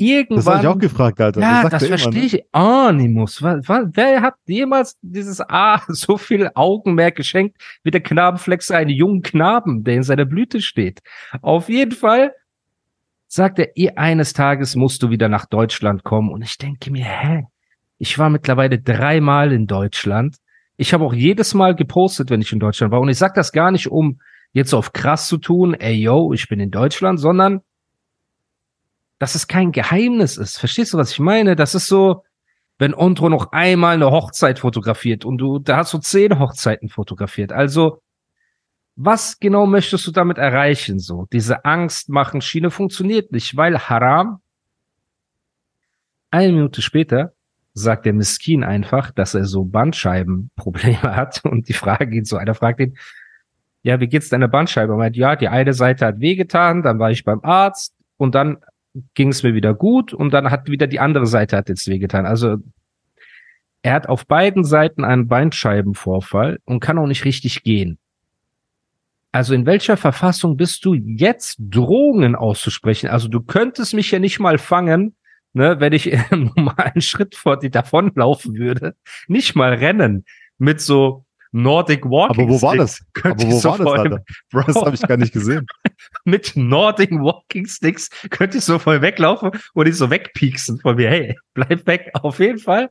Irgendwann. 0.01 0.37
Das 0.37 0.47
habe 0.47 0.61
ich 0.61 0.67
auch 0.67 0.77
gefragt, 0.79 1.21
Alter. 1.21 1.39
Ja, 1.41 1.69
das 1.69 1.83
er 1.83 1.87
immer, 1.89 1.97
verstehe 1.99 2.21
ne? 2.21 2.25
ich. 2.25 2.43
Animus. 2.51 3.41
Wa- 3.41 3.59
wa- 3.65 3.85
Wer 3.93 4.21
hat 4.21 4.35
jemals 4.47 4.97
dieses 5.01 5.39
A 5.47 5.81
so 5.87 6.17
viel 6.17 6.49
Augenmerk 6.55 7.15
geschenkt 7.15 7.57
wie 7.83 7.91
der 7.91 8.01
Knabenflexer 8.01 8.77
einen 8.77 8.89
jungen 8.89 9.21
Knaben, 9.21 9.83
der 9.83 9.95
in 9.95 10.03
seiner 10.03 10.25
Blüte 10.25 10.61
steht? 10.61 11.01
Auf 11.41 11.69
jeden 11.69 11.91
Fall 11.93 12.33
sagt 13.27 13.59
er, 13.59 13.77
eh, 13.77 13.91
eines 13.95 14.33
Tages 14.33 14.75
musst 14.75 15.03
du 15.03 15.09
wieder 15.09 15.29
nach 15.29 15.45
Deutschland 15.45 16.03
kommen. 16.03 16.29
Und 16.31 16.41
ich 16.41 16.57
denke 16.57 16.91
mir, 16.91 17.05
hä? 17.05 17.43
Ich 17.97 18.17
war 18.17 18.29
mittlerweile 18.29 18.79
dreimal 18.79 19.51
in 19.53 19.67
Deutschland. 19.67 20.37
Ich 20.75 20.93
habe 20.93 21.05
auch 21.05 21.13
jedes 21.13 21.53
Mal 21.53 21.75
gepostet, 21.75 22.29
wenn 22.31 22.41
ich 22.41 22.51
in 22.51 22.59
Deutschland 22.59 22.91
war. 22.91 22.99
Und 22.99 23.09
ich 23.09 23.17
sage 23.17 23.33
das 23.35 23.51
gar 23.51 23.69
nicht, 23.71 23.87
um 23.91 24.19
jetzt 24.53 24.73
auf 24.73 24.91
krass 24.91 25.27
zu 25.27 25.37
tun, 25.37 25.75
ey 25.75 25.93
yo, 25.93 26.33
ich 26.33 26.49
bin 26.49 26.59
in 26.59 26.71
Deutschland, 26.71 27.19
sondern 27.19 27.61
dass 29.21 29.35
es 29.35 29.47
kein 29.47 29.71
Geheimnis 29.71 30.35
ist. 30.35 30.57
Verstehst 30.57 30.93
du, 30.93 30.97
was 30.97 31.11
ich 31.11 31.19
meine? 31.19 31.55
Das 31.55 31.75
ist 31.75 31.85
so, 31.85 32.23
wenn 32.79 32.95
Ontro 32.95 33.29
noch 33.29 33.51
einmal 33.51 33.93
eine 33.93 34.09
Hochzeit 34.09 34.57
fotografiert 34.57 35.25
und 35.25 35.37
du, 35.37 35.59
da 35.59 35.77
hast 35.77 35.93
du 35.93 35.99
zehn 35.99 36.39
Hochzeiten 36.39 36.89
fotografiert. 36.89 37.51
Also, 37.51 38.01
was 38.95 39.39
genau 39.39 39.67
möchtest 39.67 40.07
du 40.07 40.11
damit 40.11 40.39
erreichen? 40.39 40.97
So, 40.97 41.27
diese 41.31 41.65
Angst 41.65 42.09
machen 42.09 42.41
Schiene 42.41 42.71
funktioniert 42.71 43.31
nicht, 43.31 43.55
weil 43.55 43.77
Haram. 43.77 44.41
Eine 46.31 46.53
Minute 46.53 46.81
später 46.81 47.33
sagt 47.73 48.07
der 48.07 48.13
Miskin 48.13 48.63
einfach, 48.63 49.11
dass 49.11 49.35
er 49.35 49.45
so 49.45 49.65
Bandscheibenprobleme 49.65 51.15
hat 51.15 51.45
und 51.45 51.69
die 51.69 51.73
Frage 51.73 52.07
geht 52.07 52.25
so, 52.25 52.37
einer 52.37 52.55
fragt 52.55 52.79
ihn, 52.79 52.97
ja, 53.83 53.99
wie 53.99 54.07
geht's 54.07 54.29
deiner 54.29 54.47
Bandscheibe? 54.47 54.93
Er 54.93 54.97
meint, 54.97 55.15
ja, 55.15 55.35
die 55.35 55.47
eine 55.47 55.73
Seite 55.73 56.07
hat 56.07 56.19
wehgetan, 56.21 56.81
dann 56.81 56.97
war 56.97 57.11
ich 57.11 57.23
beim 57.23 57.41
Arzt 57.43 57.93
und 58.17 58.33
dann 58.33 58.57
ging 59.13 59.29
es 59.29 59.43
mir 59.43 59.53
wieder 59.53 59.73
gut 59.73 60.13
und 60.13 60.33
dann 60.33 60.51
hat 60.51 60.67
wieder 60.67 60.87
die 60.87 60.99
andere 60.99 61.25
Seite 61.25 61.57
hat 61.57 61.69
jetzt 61.69 61.87
wehgetan. 61.87 62.25
Also 62.25 62.57
er 63.83 63.93
hat 63.93 64.09
auf 64.09 64.27
beiden 64.27 64.63
Seiten 64.63 65.03
einen 65.03 65.27
Bandscheibenvorfall 65.27 66.59
und 66.65 66.79
kann 66.81 66.97
auch 66.97 67.07
nicht 67.07 67.25
richtig 67.25 67.63
gehen. 67.63 67.97
Also 69.31 69.53
in 69.53 69.65
welcher 69.65 69.95
Verfassung 69.95 70.57
bist 70.57 70.83
du 70.83 70.93
jetzt 70.93 71.55
Drohungen 71.57 72.35
auszusprechen? 72.35 73.09
Also 73.09 73.29
du 73.29 73.41
könntest 73.41 73.93
mich 73.93 74.11
ja 74.11 74.19
nicht 74.19 74.39
mal 74.39 74.57
fangen, 74.57 75.15
ne, 75.53 75.79
wenn 75.79 75.93
ich 75.93 76.11
im 76.31 76.51
normalen 76.55 77.01
Schritt 77.01 77.35
vor 77.35 77.57
dir 77.57 77.71
davonlaufen 77.71 78.55
würde. 78.55 78.95
Nicht 79.27 79.55
mal 79.55 79.73
rennen 79.73 80.25
mit 80.57 80.81
so 80.81 81.25
Nordic 81.53 82.05
Walking. 82.05 82.43
Aber 82.43 82.53
wo 82.53 82.61
war 82.61 82.75
das? 82.75 83.01
Könnte 83.13 83.45
Aber 83.45 83.53
wo 83.53 83.63
war 83.63 83.77
das, 83.77 83.87
Alter? 83.87 84.23
Das 84.51 84.75
habe 84.75 84.95
ich 84.95 85.01
gar 85.01 85.17
nicht 85.17 85.33
gesehen. 85.33 85.65
Mit 86.25 86.53
Nordic 86.55 87.11
Walking 87.11 87.65
Sticks 87.65 88.09
könnte 88.29 88.57
ich 88.57 88.65
so 88.65 88.79
voll 88.79 89.01
weglaufen 89.01 89.51
und 89.73 89.87
ich 89.87 89.95
so 89.95 90.09
wegpieksen 90.09 90.79
von 90.79 90.95
mir. 90.95 91.09
Hey, 91.09 91.35
bleib 91.53 91.85
weg. 91.87 92.11
Auf 92.13 92.39
jeden 92.39 92.59
Fall. 92.59 92.89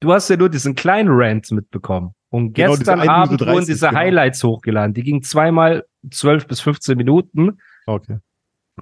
Du 0.00 0.12
hast 0.12 0.28
ja 0.28 0.36
nur 0.36 0.48
diesen 0.48 0.74
kleinen 0.74 1.08
Rant 1.10 1.50
mitbekommen. 1.50 2.14
Und 2.28 2.52
Genau, 2.54 2.76
gestern 2.76 3.00
1 3.00 3.08
Minute 3.08 3.12
Abend 3.12 3.40
wurden 3.40 3.52
30, 3.52 3.66
diese 3.66 3.88
genau. 3.88 4.00
Highlights 4.00 4.44
hochgeladen. 4.44 4.94
Die 4.94 5.02
gingen 5.02 5.22
zweimal 5.22 5.84
12 6.10 6.46
bis 6.46 6.60
15 6.60 6.96
Minuten. 6.96 7.58
Okay. 7.86 8.18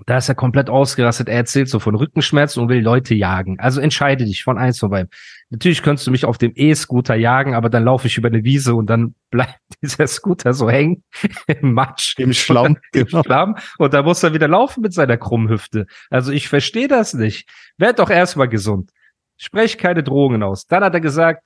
Da 0.07 0.17
ist 0.17 0.29
er 0.29 0.35
komplett 0.35 0.71
ausgerastet. 0.71 1.29
Er 1.29 1.37
erzählt 1.37 1.69
so 1.69 1.79
von 1.79 1.95
Rückenschmerzen 1.95 2.63
und 2.63 2.71
will 2.71 2.81
Leute 2.81 3.15
jagen. 3.15 3.61
Also 3.61 3.81
entscheide 3.81 4.25
dich 4.25 4.43
von 4.43 4.57
eins 4.57 4.79
von 4.79 4.89
beiden. 4.89 5.11
Natürlich 5.51 5.83
könntest 5.83 6.07
du 6.07 6.11
mich 6.11 6.25
auf 6.25 6.39
dem 6.39 6.53
E-Scooter 6.55 7.15
jagen, 7.15 7.55
aber 7.55 7.69
dann 7.69 7.85
laufe 7.85 8.07
ich 8.07 8.17
über 8.17 8.29
eine 8.29 8.43
Wiese 8.43 8.75
und 8.75 8.89
dann 8.89 9.15
bleibt 9.31 9.61
dieser 9.83 10.07
Scooter 10.07 10.55
so 10.55 10.71
hängen 10.71 11.05
im 11.47 11.75
Matsch. 11.75 12.19
Im 12.19 12.33
Schlamm, 12.33 12.79
Im 12.95 13.05
genau. 13.05 13.23
Schlamm. 13.23 13.57
Und 13.77 13.93
da 13.93 14.03
muss 14.03 14.23
er 14.23 14.33
wieder 14.33 14.49
laufen 14.49 14.81
mit 14.81 14.95
seiner 14.95 15.19
krummen 15.19 15.51
Hüfte. 15.51 15.87
Also 16.09 16.33
ich 16.33 16.49
verstehe 16.49 16.89
das 16.89 17.13
nicht. 17.13 17.51
Werd 17.77 17.99
doch 17.99 18.09
erstmal 18.09 18.49
gesund. 18.49 18.91
Sprech 19.37 19.77
keine 19.77 20.03
Drohungen 20.03 20.43
aus. 20.43 20.67
Dann 20.67 20.85
hat 20.85 20.95
er 20.95 21.01
gesagt, 21.01 21.43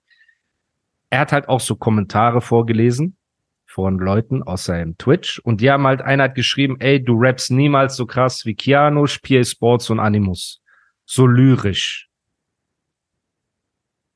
er 1.10 1.20
hat 1.20 1.32
halt 1.32 1.48
auch 1.48 1.60
so 1.60 1.74
Kommentare 1.74 2.40
vorgelesen 2.40 3.16
von 3.76 3.98
Leuten 3.98 4.42
aus 4.42 4.64
seinem 4.64 4.96
Twitch 4.96 5.38
und 5.40 5.60
die 5.60 5.70
haben 5.70 5.86
halt, 5.86 6.00
einer 6.00 6.24
hat 6.24 6.34
geschrieben, 6.34 6.76
ey, 6.80 7.04
du 7.04 7.12
rappst 7.20 7.50
niemals 7.50 7.94
so 7.94 8.06
krass 8.06 8.46
wie 8.46 8.54
Keanu, 8.54 9.04
PA 9.22 9.44
Sports 9.44 9.90
und 9.90 10.00
Animus. 10.00 10.62
So 11.04 11.26
lyrisch. 11.26 12.08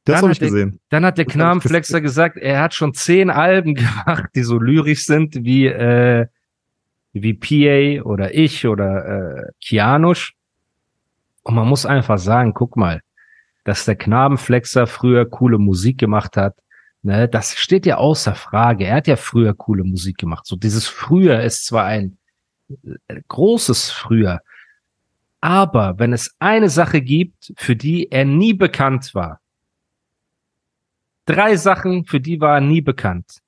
Das 0.05 0.15
Dann 0.15 0.17
habe 0.17 0.27
hat 0.29 0.33
ich 0.33 0.39
der- 0.39 0.49
gesehen. 0.49 0.81
Dann 0.89 1.05
hat 1.05 1.19
der 1.19 1.27
Knabenflexer 1.27 2.01
gesagt, 2.01 2.39
er 2.39 2.63
hat 2.63 2.73
schon 2.73 2.95
zehn 2.95 3.29
Alben 3.29 3.75
gemacht, 4.07 4.31
die 4.35 4.45
so 4.45 4.59
lyrisch 4.59 5.05
sind 5.05 5.45
wie, 5.45 5.67
äh, 5.67 6.27
wie 7.13 7.35
PA 7.35 8.03
oder 8.09 8.35
ich 8.35 8.67
oder 8.67 9.05
äh, 9.05 9.53
Kianusch. 9.61 10.37
Und 11.43 11.55
man 11.55 11.69
muss 11.69 11.85
einfach 11.85 12.17
sagen, 12.17 12.55
guck 12.55 12.79
mal, 12.79 13.03
dass 13.65 13.85
der 13.85 13.97
Knabenflexer 13.97 14.87
früher 14.87 15.27
coole 15.29 15.59
Musik 15.59 15.99
gemacht 15.99 16.39
hat, 16.39 16.57
ne, 17.03 17.29
das 17.29 17.57
steht 17.57 17.87
ja 17.87 17.97
außer 17.97 18.35
Frage. 18.35 18.87
Er 18.87 18.97
hat 18.97 19.07
ja 19.07 19.17
früher 19.17 19.55
coole 19.55 19.85
Musik 19.85 20.19
gemacht. 20.19 20.47
So 20.47 20.57
dieses 20.57 20.87
früher 20.87 21.43
ist 21.43 21.67
zwar 21.67 21.85
ein 21.85 22.19
äh, 23.09 23.21
großes 23.29 23.91
früher, 23.91 24.41
aber 25.41 25.99
wenn 25.99 26.13
es 26.13 26.35
eine 26.39 26.69
Sache 26.69 27.01
gibt, 27.01 27.53
für 27.57 27.75
die 27.75 28.11
er 28.11 28.25
nie 28.25 28.53
bekannt 28.53 29.15
war, 29.15 29.41
drei 31.25 31.57
Sachen, 31.57 32.05
für 32.05 32.21
die 32.21 32.41
war 32.41 32.57
er 32.57 32.61
nie 32.61 32.81
bekannt. 32.83 33.39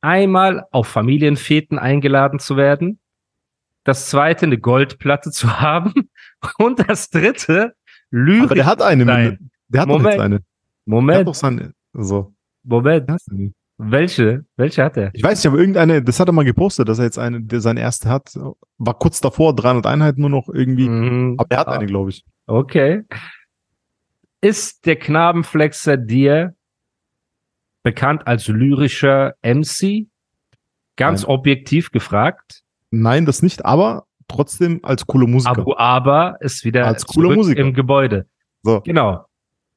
Einmal 0.00 0.66
auf 0.72 0.88
Familienfeten 0.88 1.78
eingeladen 1.78 2.38
zu 2.38 2.56
werden, 2.56 2.98
das 3.84 4.10
zweite 4.10 4.46
eine 4.46 4.58
Goldplatte 4.58 5.30
zu 5.30 5.60
haben 5.60 6.10
und 6.58 6.88
das 6.88 7.10
dritte 7.10 7.74
Lyrik. 8.10 8.44
Aber 8.44 8.54
der 8.54 8.66
hat 8.66 8.82
eine. 8.82 9.04
sein. 9.04 9.50
Der 9.68 9.80
hat 9.82 9.88
doch 9.88 9.98
Moment. 9.98 10.14
jetzt 10.14 10.20
eine. 10.20 10.36
Der 10.36 10.40
hat 10.40 10.46
Moment, 10.86 11.28
doch 11.28 11.34
seine. 11.34 11.74
So. 11.92 12.34
Moment. 12.66 13.10
Welche? 13.78 14.44
Welche 14.56 14.84
hat 14.84 14.96
er? 14.96 15.10
Ich 15.12 15.22
weiß 15.22 15.38
nicht, 15.38 15.46
aber 15.52 15.58
irgendeine, 15.58 16.02
das 16.02 16.18
hat 16.18 16.28
er 16.28 16.32
mal 16.32 16.44
gepostet, 16.44 16.88
dass 16.88 16.98
er 16.98 17.04
jetzt 17.04 17.18
eine, 17.18 17.42
der 17.42 17.60
seine 17.60 17.80
erste 17.80 18.08
hat. 18.08 18.34
War 18.78 18.94
kurz 18.98 19.20
davor, 19.20 19.54
300 19.54 19.86
Einheiten 19.86 20.20
nur 20.22 20.30
noch 20.30 20.48
irgendwie. 20.48 20.88
Mhm. 20.88 21.34
Aber 21.38 21.50
er 21.50 21.58
hat 21.58 21.68
eine, 21.68 21.86
glaube 21.86 22.10
ich. 22.10 22.24
Okay. 22.46 23.02
Ist 24.40 24.86
der 24.86 24.96
Knabenflexer 24.96 25.96
dir 25.96 26.54
bekannt 27.82 28.26
als 28.26 28.48
lyrischer 28.48 29.34
MC? 29.42 30.06
Ganz 30.96 31.22
Nein. 31.22 31.30
objektiv 31.30 31.90
gefragt. 31.90 32.62
Nein, 32.90 33.26
das 33.26 33.42
nicht, 33.42 33.64
aber 33.66 34.06
trotzdem 34.28 34.80
als 34.82 35.06
coole 35.06 35.26
Musiker. 35.26 35.58
Abu 35.58 35.74
Aber 35.76 36.36
ist 36.40 36.64
wieder 36.64 36.86
Als 36.86 37.04
cooler 37.06 37.28
zurück 37.28 37.36
Musiker. 37.38 37.60
im 37.60 37.74
Gebäude. 37.74 38.26
so, 38.62 38.80
Genau. 38.80 39.26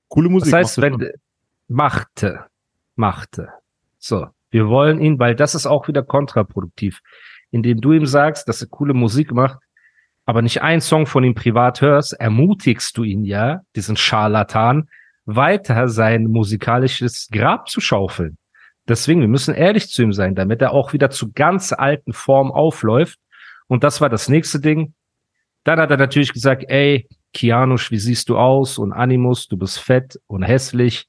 coole 0.08 0.29
Musik. 0.29 0.51
Das 0.51 0.60
heißt, 0.60 0.77
macht 0.77 1.00
wenn 1.01 1.12
machte, 1.67 2.46
machte. 3.00 3.50
So, 3.98 4.27
wir 4.51 4.68
wollen 4.68 5.01
ihn, 5.01 5.18
weil 5.18 5.36
das 5.36 5.56
ist 5.56 5.65
auch 5.65 5.88
wieder 5.88 6.03
kontraproduktiv, 6.03 7.00
indem 7.50 7.82
du 7.82 7.94
ihm 7.94 8.06
sagst, 8.06 8.48
dass 8.48 8.62
er 8.62 8.68
coole 8.68 8.94
Musik 8.94 9.32
macht, 9.32 9.60
aber 10.25 10.44
nicht 10.44 10.62
einen 10.62 10.82
Song 10.82 11.08
von 11.08 11.24
ihm 11.24 11.34
privat 11.34 11.82
hörst, 11.82 12.13
ermutigst 12.13 12.96
du 12.96 13.03
ihn 13.03 13.24
ja, 13.24 13.62
diesen 13.75 13.98
Scharlatan, 13.98 14.89
weiter 15.25 15.88
sein 15.88 16.25
musikalisches 16.25 17.29
Grab 17.32 17.70
zu 17.70 17.82
schaufeln. 17.82 18.38
Deswegen, 18.88 19.22
wir 19.22 19.27
müssen 19.27 19.53
ehrlich 19.53 19.89
zu 19.89 20.01
ihm 20.01 20.13
sein, 20.13 20.36
damit 20.36 20.62
er 20.62 20.72
auch 20.72 20.94
wieder 20.94 21.10
zu 21.10 21.32
ganz 21.32 21.74
alten 21.74 22.13
Form 22.13 22.51
aufläuft. 22.51 23.20
Und 23.68 23.84
das 23.84 24.01
war 24.01 24.10
das 24.10 24.29
nächste 24.29 24.60
Ding. 24.60 24.94
Dann 25.63 25.79
hat 25.79 25.91
er 25.91 25.98
natürlich 25.98 26.34
gesagt, 26.34 26.65
ey, 26.68 27.08
Kianusch, 27.34 27.91
wie 27.91 28.00
siehst 28.00 28.29
du 28.29 28.38
aus? 28.38 28.79
Und 28.79 28.91
Animus, 28.91 29.48
du 29.48 29.58
bist 29.58 29.79
fett 29.79 30.20
und 30.25 30.41
hässlich. 30.41 31.09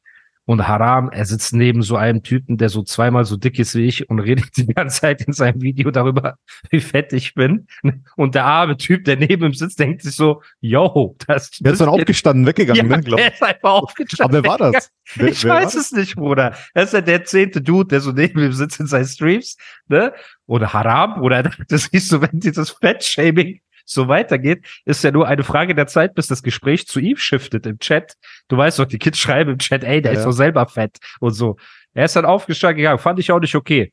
Und 0.51 0.67
Haram, 0.67 1.11
er 1.13 1.27
sitzt 1.27 1.55
neben 1.55 1.81
so 1.81 1.95
einem 1.95 2.25
Typen, 2.25 2.59
der 2.59 2.71
so 2.71 2.83
zweimal 2.83 3.25
so 3.25 3.37
dick 3.37 3.61
ist 3.61 3.77
wie 3.77 3.87
ich 3.87 4.11
und 4.11 4.19
redet 4.19 4.57
die 4.57 4.67
ganze 4.67 5.01
Zeit 5.01 5.23
in 5.23 5.33
seinem 5.33 5.63
Video 5.63 5.93
darüber, 5.93 6.39
wie 6.71 6.81
fett 6.81 7.13
ich 7.13 7.35
bin. 7.35 7.69
Und 8.17 8.35
der 8.35 8.47
arme 8.47 8.77
Typ, 8.77 9.05
der 9.05 9.15
neben 9.15 9.45
ihm 9.45 9.55
sitzt, 9.55 9.79
denkt 9.79 10.03
sich 10.03 10.17
so, 10.17 10.43
yo, 10.61 11.15
das 11.29 11.51
Der 11.61 11.71
ist 11.71 11.81
dann 11.81 11.89
aufgestanden, 11.89 12.47
weggegangen, 12.47 12.91
ja, 12.91 12.97
ne, 12.97 13.01
glaub 13.01 13.19
der 13.19 13.29
ich. 13.29 13.35
ist 13.35 13.43
einfach 13.45 13.71
aufgestanden. 13.71 14.39
Aber 14.39 14.45
wer 14.45 14.51
war 14.51 14.73
das? 14.73 14.91
Wer, 15.15 15.29
Ich 15.29 15.45
wer 15.45 15.55
weiß 15.55 15.75
das? 15.75 15.87
es 15.87 15.93
nicht, 15.93 16.17
Bruder. 16.17 16.57
Er 16.75 16.83
ist 16.83 16.95
ja 16.95 17.01
der 17.01 17.23
zehnte 17.23 17.61
Dude, 17.63 17.87
der 17.87 18.01
so 18.01 18.11
neben 18.11 18.41
ihm 18.41 18.53
sitzt 18.53 18.81
in 18.81 18.87
seinen 18.89 19.07
Streams, 19.07 19.57
ne? 19.87 20.13
Oder 20.47 20.73
Haram, 20.73 21.23
oder 21.23 21.45
das 21.69 21.89
siehst 21.93 22.11
du, 22.11 22.23
wenn 22.23 22.41
dieses 22.41 22.71
Fett-Shaming 22.71 23.61
so 23.91 24.09
weitergeht, 24.09 24.67
ist 24.85 25.03
ja 25.05 25.11
nur 25.11 25.27
eine 25.27 25.43
Frage 25.43 25.75
der 25.75 25.87
Zeit, 25.87 26.15
bis 26.15 26.29
das 26.29 26.43
Gespräch 26.43 26.87
zu 26.87 27.01
ihm 27.01 27.17
shiftet 27.17 27.67
im 27.67 27.79
Chat. 27.79 28.15
Du 28.49 28.57
weißt 28.57 28.79
doch, 28.79 28.87
die 28.87 28.99
Kids 28.99 29.19
schreiben 29.19 29.53
im 29.53 29.59
Chat, 29.59 29.85
ey, 29.85 30.01
der 30.01 30.13
Ja, 30.13 30.19
ist 30.19 30.25
doch 30.25 30.33
selber 30.33 30.67
fett 30.67 30.99
und 31.21 31.33
so. 31.33 31.57
Er 31.93 32.05
ist 32.05 32.15
dann 32.17 32.25
aufgestanden 32.25 32.79
gegangen, 32.79 32.99
fand 32.99 33.19
ich 33.19 33.33
auch 33.33 33.41
nicht 33.41 33.55
okay. 33.55 33.93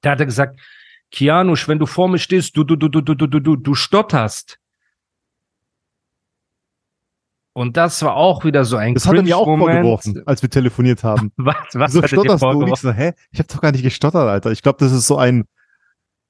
Da 0.00 0.12
hat 0.12 0.20
er 0.20 0.26
gesagt, 0.26 0.58
Kianusch, 1.10 1.68
wenn 1.68 1.78
du 1.78 1.86
vor 1.86 2.08
mir 2.08 2.18
stehst, 2.18 2.56
du, 2.56 2.64
du, 2.64 2.76
du, 2.76 2.88
du, 2.88 3.00
du, 3.02 3.14
du, 3.14 3.40
du, 3.40 3.56
du, 3.56 3.74
stotterst. 3.74 4.58
Und 7.52 7.76
das 7.76 8.02
war 8.02 8.16
auch 8.16 8.44
wieder 8.44 8.64
so 8.64 8.76
ein 8.76 8.94
Das 8.94 9.06
hat 9.06 9.14
er 9.14 9.22
mir 9.22 9.36
auch 9.36 9.44
vorgeworfen, 9.44 10.22
als 10.26 10.42
wir 10.42 10.50
telefoniert 10.50 11.04
haben. 11.04 11.30
Was, 11.36 11.56
was 11.74 11.92
Wieso 11.92 12.02
hat 12.02 12.04
er 12.04 12.08
stotterst 12.08 12.42
du? 12.42 12.48
Und 12.48 12.68
ich 12.68 12.76
so, 12.76 12.90
hä? 12.90 13.12
Ich 13.30 13.38
hab 13.38 13.46
doch 13.46 13.60
gar 13.60 13.70
nicht 13.70 13.84
gestottert, 13.84 14.28
Alter. 14.28 14.50
Ich 14.50 14.62
glaube, 14.62 14.78
das 14.80 14.90
ist 14.90 15.06
so 15.06 15.16
ein, 15.16 15.44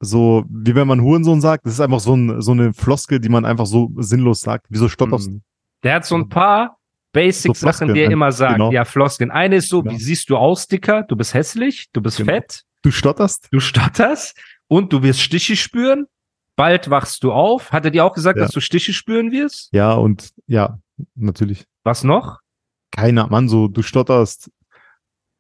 so, 0.01 0.45
wie 0.49 0.75
wenn 0.75 0.87
man 0.89 1.01
Hurensohn 1.01 1.41
sagt, 1.41 1.67
das 1.67 1.75
ist 1.75 1.81
einfach 1.81 2.01
so, 2.01 2.15
ein, 2.15 2.41
so 2.43 2.53
eine 2.53 2.73
Floskel, 2.75 3.21
die 3.21 3.29
man 3.29 3.45
einfach 3.45 3.67
so 3.67 3.91
sinnlos 3.97 4.41
sagt. 4.41 4.67
Wieso 4.69 4.89
stotterst 4.89 5.27
du? 5.29 5.31
Mhm. 5.33 5.43
Der 5.83 5.95
hat 5.95 6.05
so 6.07 6.15
ein 6.17 6.29
paar 6.29 6.79
Basic-Sachen, 7.13 7.55
Floskeln, 7.55 7.95
die 7.95 8.01
er 8.01 8.11
immer 8.11 8.33
sagt. 8.33 8.55
Genau. 8.55 8.73
Ja, 8.73 8.85
Floskeln. 8.85 9.31
Eine 9.31 9.57
ist 9.57 9.69
so, 9.69 9.83
Genau. 9.83 9.95
wie 9.95 9.99
siehst 10.01 10.29
du 10.31 10.37
aus, 10.37 10.67
Dicker? 10.67 11.03
Du 11.05 11.17
bist 11.17 11.33
hässlich, 11.35 11.89
du 11.93 12.01
bist 12.01 12.17
Genau. 12.19 12.33
fett, 12.33 12.63
Du 12.83 12.91
stotterst? 12.91 13.49
du 13.51 13.61
stotterst 13.61 14.37
und 14.69 14.93
du 14.93 15.03
wirst 15.03 15.21
Stiche 15.21 15.57
spüren. 15.57 16.07
Bald 16.57 16.91
wachst 16.91 17.23
du 17.25 17.33
auf. 17.33 17.73
Hat 17.73 17.85
er 17.85 17.91
dir 17.91 18.05
auch 18.05 18.13
gesagt, 18.15 18.39
Ja. 18.39 18.45
dass 18.45 18.53
du 18.53 18.61
Stiche 18.61 18.93
spüren 18.93 19.33
wirst? 19.33 19.69
Ja, 19.73 19.93
und 19.95 20.31
ja, 20.47 20.79
natürlich. 21.15 21.65
Was 21.85 22.05
noch? 22.05 22.39
Keiner, 22.91 23.27
Mann, 23.29 23.49
so, 23.49 23.69
du 23.69 23.83
stotterst. 23.83 24.51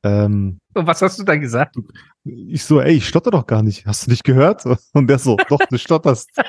Ähm, 0.04 0.58
Und 0.74 0.86
was 0.86 1.00
hast 1.02 1.18
du 1.18 1.24
dann 1.24 1.40
gesagt? 1.40 1.76
ich 2.24 2.62
so, 2.64 2.80
ey, 2.80 2.92
ich 2.94 3.08
stotter 3.08 3.30
doch 3.30 3.46
gar 3.46 3.62
nicht. 3.62 3.86
Hast 3.86 4.06
du 4.06 4.10
nicht 4.10 4.22
gehört? 4.24 4.64
Und 4.92 5.06
der 5.08 5.18
so, 5.18 5.36
doch, 5.48 5.58
du 5.70 5.78
stotterst. 5.78 6.30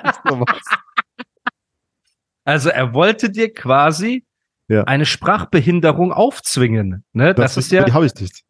Also 2.43 2.69
er 2.69 2.93
wollte 2.93 3.29
dir 3.31 3.51
quasi 3.53 4.23
Ja. 4.67 4.83
eine 4.83 5.05
Sprachbehinderung 5.05 6.11
aufzwingen. 6.11 7.03
Ne? 7.13 7.33
Das, 7.33 7.57
ist 7.57 7.71
ja 7.71 7.83
Die 7.85 7.93
habe 7.93 8.05
ich 8.05 8.13
nicht. 8.15 8.43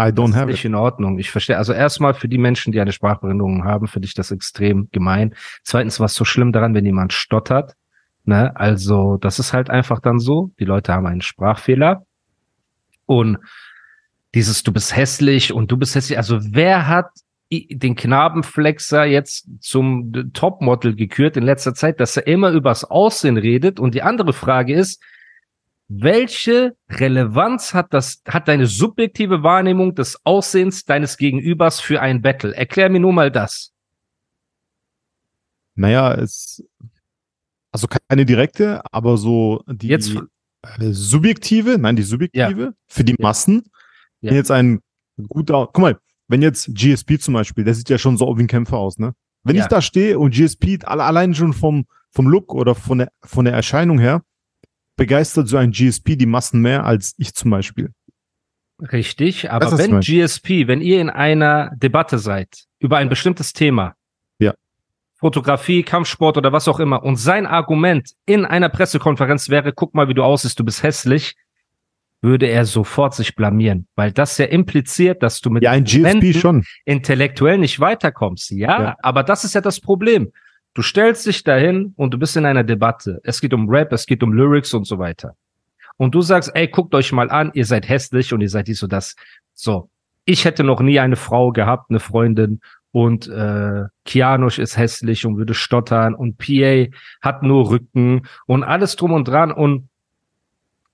I 0.00 0.04
don't 0.04 0.28
das 0.28 0.36
have 0.36 0.46
nicht 0.46 0.60
it. 0.60 0.66
in 0.66 0.74
Ordnung. 0.74 1.18
Ich 1.18 1.30
verstehe. 1.30 1.58
Also 1.58 1.72
erstmal 1.72 2.14
für 2.14 2.28
die 2.28 2.38
Menschen, 2.38 2.72
die 2.72 2.80
eine 2.80 2.92
Sprachbehinderung 2.92 3.64
haben, 3.64 3.86
finde 3.88 4.06
ich 4.06 4.14
das 4.14 4.30
extrem 4.30 4.88
gemein. 4.92 5.34
Zweitens, 5.64 6.00
was 6.00 6.14
so 6.14 6.24
schlimm 6.24 6.52
daran, 6.52 6.74
wenn 6.74 6.84
jemand 6.86 7.12
stottert? 7.12 7.74
Ne? 8.24 8.54
Also 8.56 9.16
das 9.16 9.38
ist 9.38 9.52
halt 9.52 9.68
einfach 9.68 10.00
dann 10.00 10.18
so. 10.20 10.52
Die 10.60 10.64
Leute 10.64 10.94
haben 10.94 11.06
einen 11.06 11.20
Sprachfehler 11.20 12.06
und 13.06 13.38
dieses 14.34 14.62
du 14.62 14.72
bist 14.72 14.94
hässlich 14.96 15.52
und 15.52 15.70
du 15.70 15.76
bist 15.76 15.94
hässlich. 15.94 16.18
Also 16.18 16.38
wer 16.40 16.86
hat 16.86 17.10
den 17.52 17.96
Knabenflexer 17.96 19.04
jetzt 19.04 19.48
zum 19.60 20.32
Topmodel 20.32 20.94
gekürt 20.94 21.36
in 21.36 21.42
letzter 21.42 21.74
Zeit, 21.74 21.98
dass 21.98 22.16
er 22.16 22.26
immer 22.28 22.50
übers 22.52 22.84
Aussehen 22.84 23.36
redet? 23.36 23.80
Und 23.80 23.94
die 23.94 24.02
andere 24.02 24.32
Frage 24.32 24.74
ist, 24.74 25.02
welche 25.88 26.76
Relevanz 26.88 27.74
hat 27.74 27.92
das, 27.92 28.22
hat 28.28 28.46
deine 28.46 28.66
subjektive 28.66 29.42
Wahrnehmung 29.42 29.96
des 29.96 30.24
Aussehens 30.24 30.84
deines 30.84 31.16
Gegenübers 31.16 31.80
für 31.80 32.00
ein 32.00 32.22
Battle? 32.22 32.54
Erklär 32.54 32.88
mir 32.88 33.00
nur 33.00 33.12
mal 33.12 33.32
das. 33.32 33.72
Naja, 35.74 36.14
es, 36.14 36.62
also 37.72 37.88
keine 38.08 38.24
direkte, 38.26 38.82
aber 38.92 39.16
so 39.16 39.64
die 39.66 39.88
Jetzt- 39.88 40.14
äh, 40.14 40.92
subjektive, 40.92 41.78
nein, 41.78 41.96
die 41.96 42.02
subjektive 42.02 42.74
für 42.86 43.02
die 43.04 43.12
Ja. 43.12 43.18
Massen. 43.20 43.64
Ja. 44.20 44.30
Wenn 44.30 44.36
jetzt 44.36 44.50
ein 44.50 44.80
guter, 45.28 45.68
guck 45.72 45.78
mal, 45.82 45.98
wenn 46.28 46.42
jetzt 46.42 46.74
GSP 46.74 47.18
zum 47.18 47.34
Beispiel, 47.34 47.64
der 47.64 47.74
sieht 47.74 47.88
ja 47.90 47.98
schon 47.98 48.16
so 48.16 48.36
wie 48.38 48.42
ein 48.42 48.46
Kämpfer 48.46 48.78
aus, 48.78 48.98
ne? 48.98 49.14
Wenn 49.42 49.56
Ja. 49.56 49.62
ich 49.62 49.68
da 49.68 49.80
stehe 49.82 50.18
und 50.18 50.34
GSP 50.34 50.78
alle, 50.84 51.04
allein 51.04 51.34
schon 51.34 51.52
vom, 51.52 51.86
vom 52.10 52.26
Look 52.28 52.54
oder 52.54 52.74
von 52.74 52.98
der, 52.98 53.10
von 53.22 53.44
der 53.46 53.54
Erscheinung 53.54 53.98
her, 53.98 54.22
begeistert 54.96 55.48
so 55.48 55.56
ein 55.56 55.70
GSP 55.72 56.16
die 56.16 56.26
Massen 56.26 56.60
mehr 56.60 56.84
als 56.84 57.14
ich 57.16 57.34
zum 57.34 57.50
Beispiel. 57.50 57.90
Richtig, 58.92 59.50
aber 59.50 59.66
ich 59.72 59.78
wenn? 59.78 60.00
GSP, 60.00 60.66
wenn 60.66 60.80
ihr 60.80 61.00
in 61.00 61.10
einer 61.10 61.70
Debatte 61.76 62.18
seid 62.18 62.64
über 62.78 62.96
ein 62.98 63.08
bestimmtes 63.08 63.52
Thema, 63.52 63.94
Ja. 64.38 64.54
Fotografie, 65.18 65.82
Kampfsport 65.82 66.38
oder 66.38 66.52
was 66.52 66.66
auch 66.68 66.80
immer, 66.80 67.02
und 67.02 67.16
sein 67.16 67.46
Argument 67.46 68.12
in 68.24 68.46
einer 68.46 68.70
Pressekonferenz 68.70 69.50
wäre, 69.50 69.72
guck 69.72 69.94
mal, 69.94 70.08
wie 70.08 70.14
du 70.14 70.22
aussiehst, 70.22 70.58
du 70.58 70.64
bist 70.64 70.82
hässlich, 70.82 71.34
würde 72.22 72.46
er 72.46 72.64
sofort 72.66 73.14
sich 73.14 73.34
blamieren, 73.34 73.86
weil 73.96 74.12
das 74.12 74.36
ja 74.38 74.46
impliziert, 74.46 75.22
dass 75.22 75.40
du 75.40 75.50
mit 75.50 75.62
Ja, 75.62 75.70
ein 75.70 75.84
GSP 75.84 76.04
Argumenten 76.06 76.34
schon. 76.38 76.64
intellektuell 76.84 77.58
nicht 77.58 77.80
weiterkommst. 77.80 78.50
Ja, 78.50 78.82
Ja. 78.82 78.96
aber 79.02 79.22
das 79.22 79.44
ist 79.44 79.54
ja 79.54 79.60
das 79.60 79.80
Problem. 79.80 80.30
Du 80.74 80.82
stellst 80.82 81.26
dich 81.26 81.42
dahin 81.42 81.94
und 81.96 82.14
du 82.14 82.18
bist 82.18 82.36
in 82.36 82.46
einer 82.46 82.62
Debatte. 82.64 83.20
Es 83.24 83.40
geht 83.40 83.52
um 83.54 83.68
Rap, 83.68 83.92
es 83.92 84.06
geht 84.06 84.22
um 84.22 84.32
Lyrics 84.32 84.72
und 84.74 84.86
so 84.86 84.98
weiter. 84.98 85.34
Und 85.96 86.14
du 86.14 86.22
sagst, 86.22 86.50
ey, 86.54 86.68
guckt 86.68 86.94
euch 86.94 87.12
mal 87.12 87.30
an, 87.30 87.50
ihr 87.54 87.66
seid 87.66 87.88
hässlich 87.88 88.32
und 88.32 88.40
ihr 88.40 88.48
seid 88.48 88.68
dies 88.68 88.82
und 88.82 88.92
das. 88.92 89.16
So, 89.52 89.90
ich 90.24 90.44
hätte 90.44 90.62
noch 90.64 90.80
nie 90.80 90.98
eine 91.00 91.16
Frau 91.16 91.50
gehabt, 91.52 91.90
eine 91.90 92.00
Freundin 92.00 92.60
und 92.92 93.28
äh, 93.28 93.84
Kianusch 94.04 94.58
ist 94.58 94.76
hässlich 94.78 95.26
und 95.26 95.36
würde 95.36 95.54
stottern 95.54 96.14
und 96.14 96.38
PA 96.38 96.86
hat 97.20 97.42
nur 97.42 97.70
Rücken 97.70 98.22
und 98.46 98.64
alles 98.64 98.96
drum 98.96 99.12
und 99.12 99.28
dran 99.28 99.52
und 99.52 99.89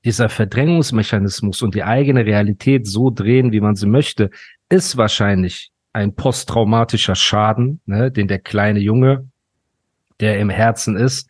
dieser 0.06 0.28
Verdrängungsmechanismus 0.28 1.62
und 1.62 1.74
die 1.74 1.82
eigene 1.82 2.24
Realität 2.24 2.86
so 2.86 3.10
drehen, 3.10 3.50
wie 3.50 3.60
man 3.60 3.74
sie 3.74 3.88
möchte, 3.88 4.30
ist 4.68 4.96
wahrscheinlich 4.96 5.72
ein 5.92 6.14
posttraumatischer 6.14 7.16
Schaden, 7.16 7.80
ne, 7.86 8.12
den 8.12 8.28
der 8.28 8.38
kleine 8.38 8.78
Junge, 8.78 9.28
der 10.20 10.38
im 10.38 10.48
Herzen 10.48 10.96
ist, 10.96 11.28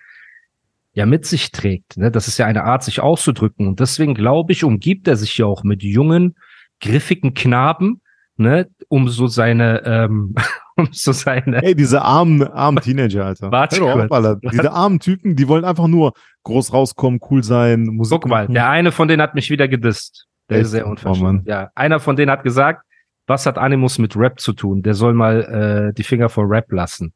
ja 0.93 1.07
mit 1.07 1.25
sich 1.25 1.53
trägt. 1.53 1.97
Ne? 1.97 2.11
Das 2.11 2.29
ist 2.29 2.37
ja 2.37 2.45
eine 2.45 2.65
Art, 2.65 2.85
sich 2.85 3.01
auszudrücken. 3.01 3.67
Und 3.67 3.81
deswegen 3.81 4.15
glaube 4.15 4.53
ich, 4.53 4.63
umgibt 4.63 5.09
er 5.09 5.17
sich 5.17 5.39
ja 5.39 5.47
auch 5.47 5.65
mit 5.65 5.83
jungen, 5.83 6.37
griffigen 6.81 7.33
Knaben, 7.33 8.03
ne, 8.37 8.69
um 8.89 9.09
so 9.09 9.27
seine, 9.27 9.85
ähm, 9.85 10.35
um 10.77 10.89
so 10.93 11.13
seine, 11.13 11.63
Ey, 11.63 11.75
diese 11.75 12.03
armen, 12.03 12.43
armen 12.43 12.81
Teenager, 12.83 13.25
Alter. 13.27 13.51
Warte 13.51 13.81
Hör 13.81 14.05
auf. 14.05 14.13
Alter. 14.13 14.37
Diese 14.53 14.73
armen 14.73 15.01
Typen, 15.01 15.35
die 15.37 15.49
wollen 15.49 15.65
einfach 15.65 15.87
nur 15.89 16.13
groß 16.45 16.73
rauskommen, 16.73 17.21
cool 17.31 17.43
sein, 17.43 17.85
Musik 17.85 18.21
Guck 18.21 18.29
mal, 18.31 18.43
machen. 18.45 18.55
der 18.55 18.69
eine 18.69 18.93
von 18.93 19.09
denen 19.09 19.23
hat 19.23 19.35
mich 19.35 19.51
wieder 19.51 19.69
gedisst. 19.69 20.27
Der 20.49 20.59
Echt? 20.59 20.67
ist 20.67 20.71
sehr 20.73 20.87
Oh, 20.87 20.91
unverschämt. 20.91 21.23
Mann. 21.23 21.43
ja, 21.47 21.71
einer 21.75 21.99
von 21.99 22.15
denen 22.17 22.31
hat 22.31 22.43
gesagt, 22.45 22.83
was 23.27 23.47
hat 23.47 23.59
Animus 23.59 23.99
mit 23.99 24.17
Rap 24.17 24.39
zu 24.39 24.53
tun? 24.53 24.83
Der 24.83 24.95
soll 24.95 25.13
mal 25.13 25.89
äh, 25.91 25.95
die 25.95 26.05
Finger 26.05 26.29
vor 26.29 26.45
Rap 26.49 26.71
lassen. 26.71 27.13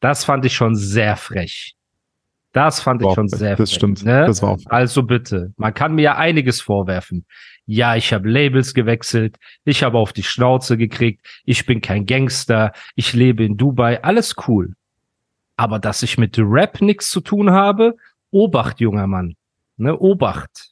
Das 0.00 0.24
fand 0.24 0.44
ich 0.44 0.54
schon 0.54 0.74
sehr 0.74 1.16
frech. 1.16 1.74
Das 2.52 2.80
fand 2.80 3.02
ich 3.02 3.06
War 3.06 3.14
schon 3.14 3.28
frech. 3.28 3.38
sehr 3.38 3.56
Das 3.56 3.70
frech, 3.70 3.76
stimmt. 3.76 4.04
Ne? 4.04 4.26
Das 4.26 4.42
war 4.42 4.50
auch. 4.50 4.58
Also 4.66 5.02
bitte, 5.04 5.52
man 5.56 5.72
kann 5.74 5.94
mir 5.94 6.02
ja 6.02 6.16
einiges 6.16 6.60
vorwerfen. 6.60 7.26
Ja, 7.66 7.96
ich 7.96 8.12
habe 8.12 8.28
Labels 8.28 8.74
gewechselt, 8.74 9.38
ich 9.64 9.82
habe 9.82 9.98
auf 9.98 10.12
die 10.12 10.22
Schnauze 10.22 10.76
gekriegt, 10.76 11.26
ich 11.44 11.66
bin 11.66 11.80
kein 11.80 12.06
Gangster, 12.06 12.72
ich 12.94 13.12
lebe 13.12 13.44
in 13.44 13.56
Dubai, 13.56 14.02
alles 14.04 14.36
cool. 14.46 14.76
Aber 15.56 15.80
dass 15.80 16.04
ich 16.04 16.16
mit 16.16 16.38
Rap 16.38 16.80
nichts 16.80 17.10
zu 17.10 17.20
tun 17.20 17.50
habe, 17.50 17.96
Obacht, 18.30 18.80
junger 18.80 19.08
Mann. 19.08 19.34
Ne, 19.78 19.98
Obacht. 19.98 20.70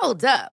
Hold 0.00 0.24
up. 0.24 0.53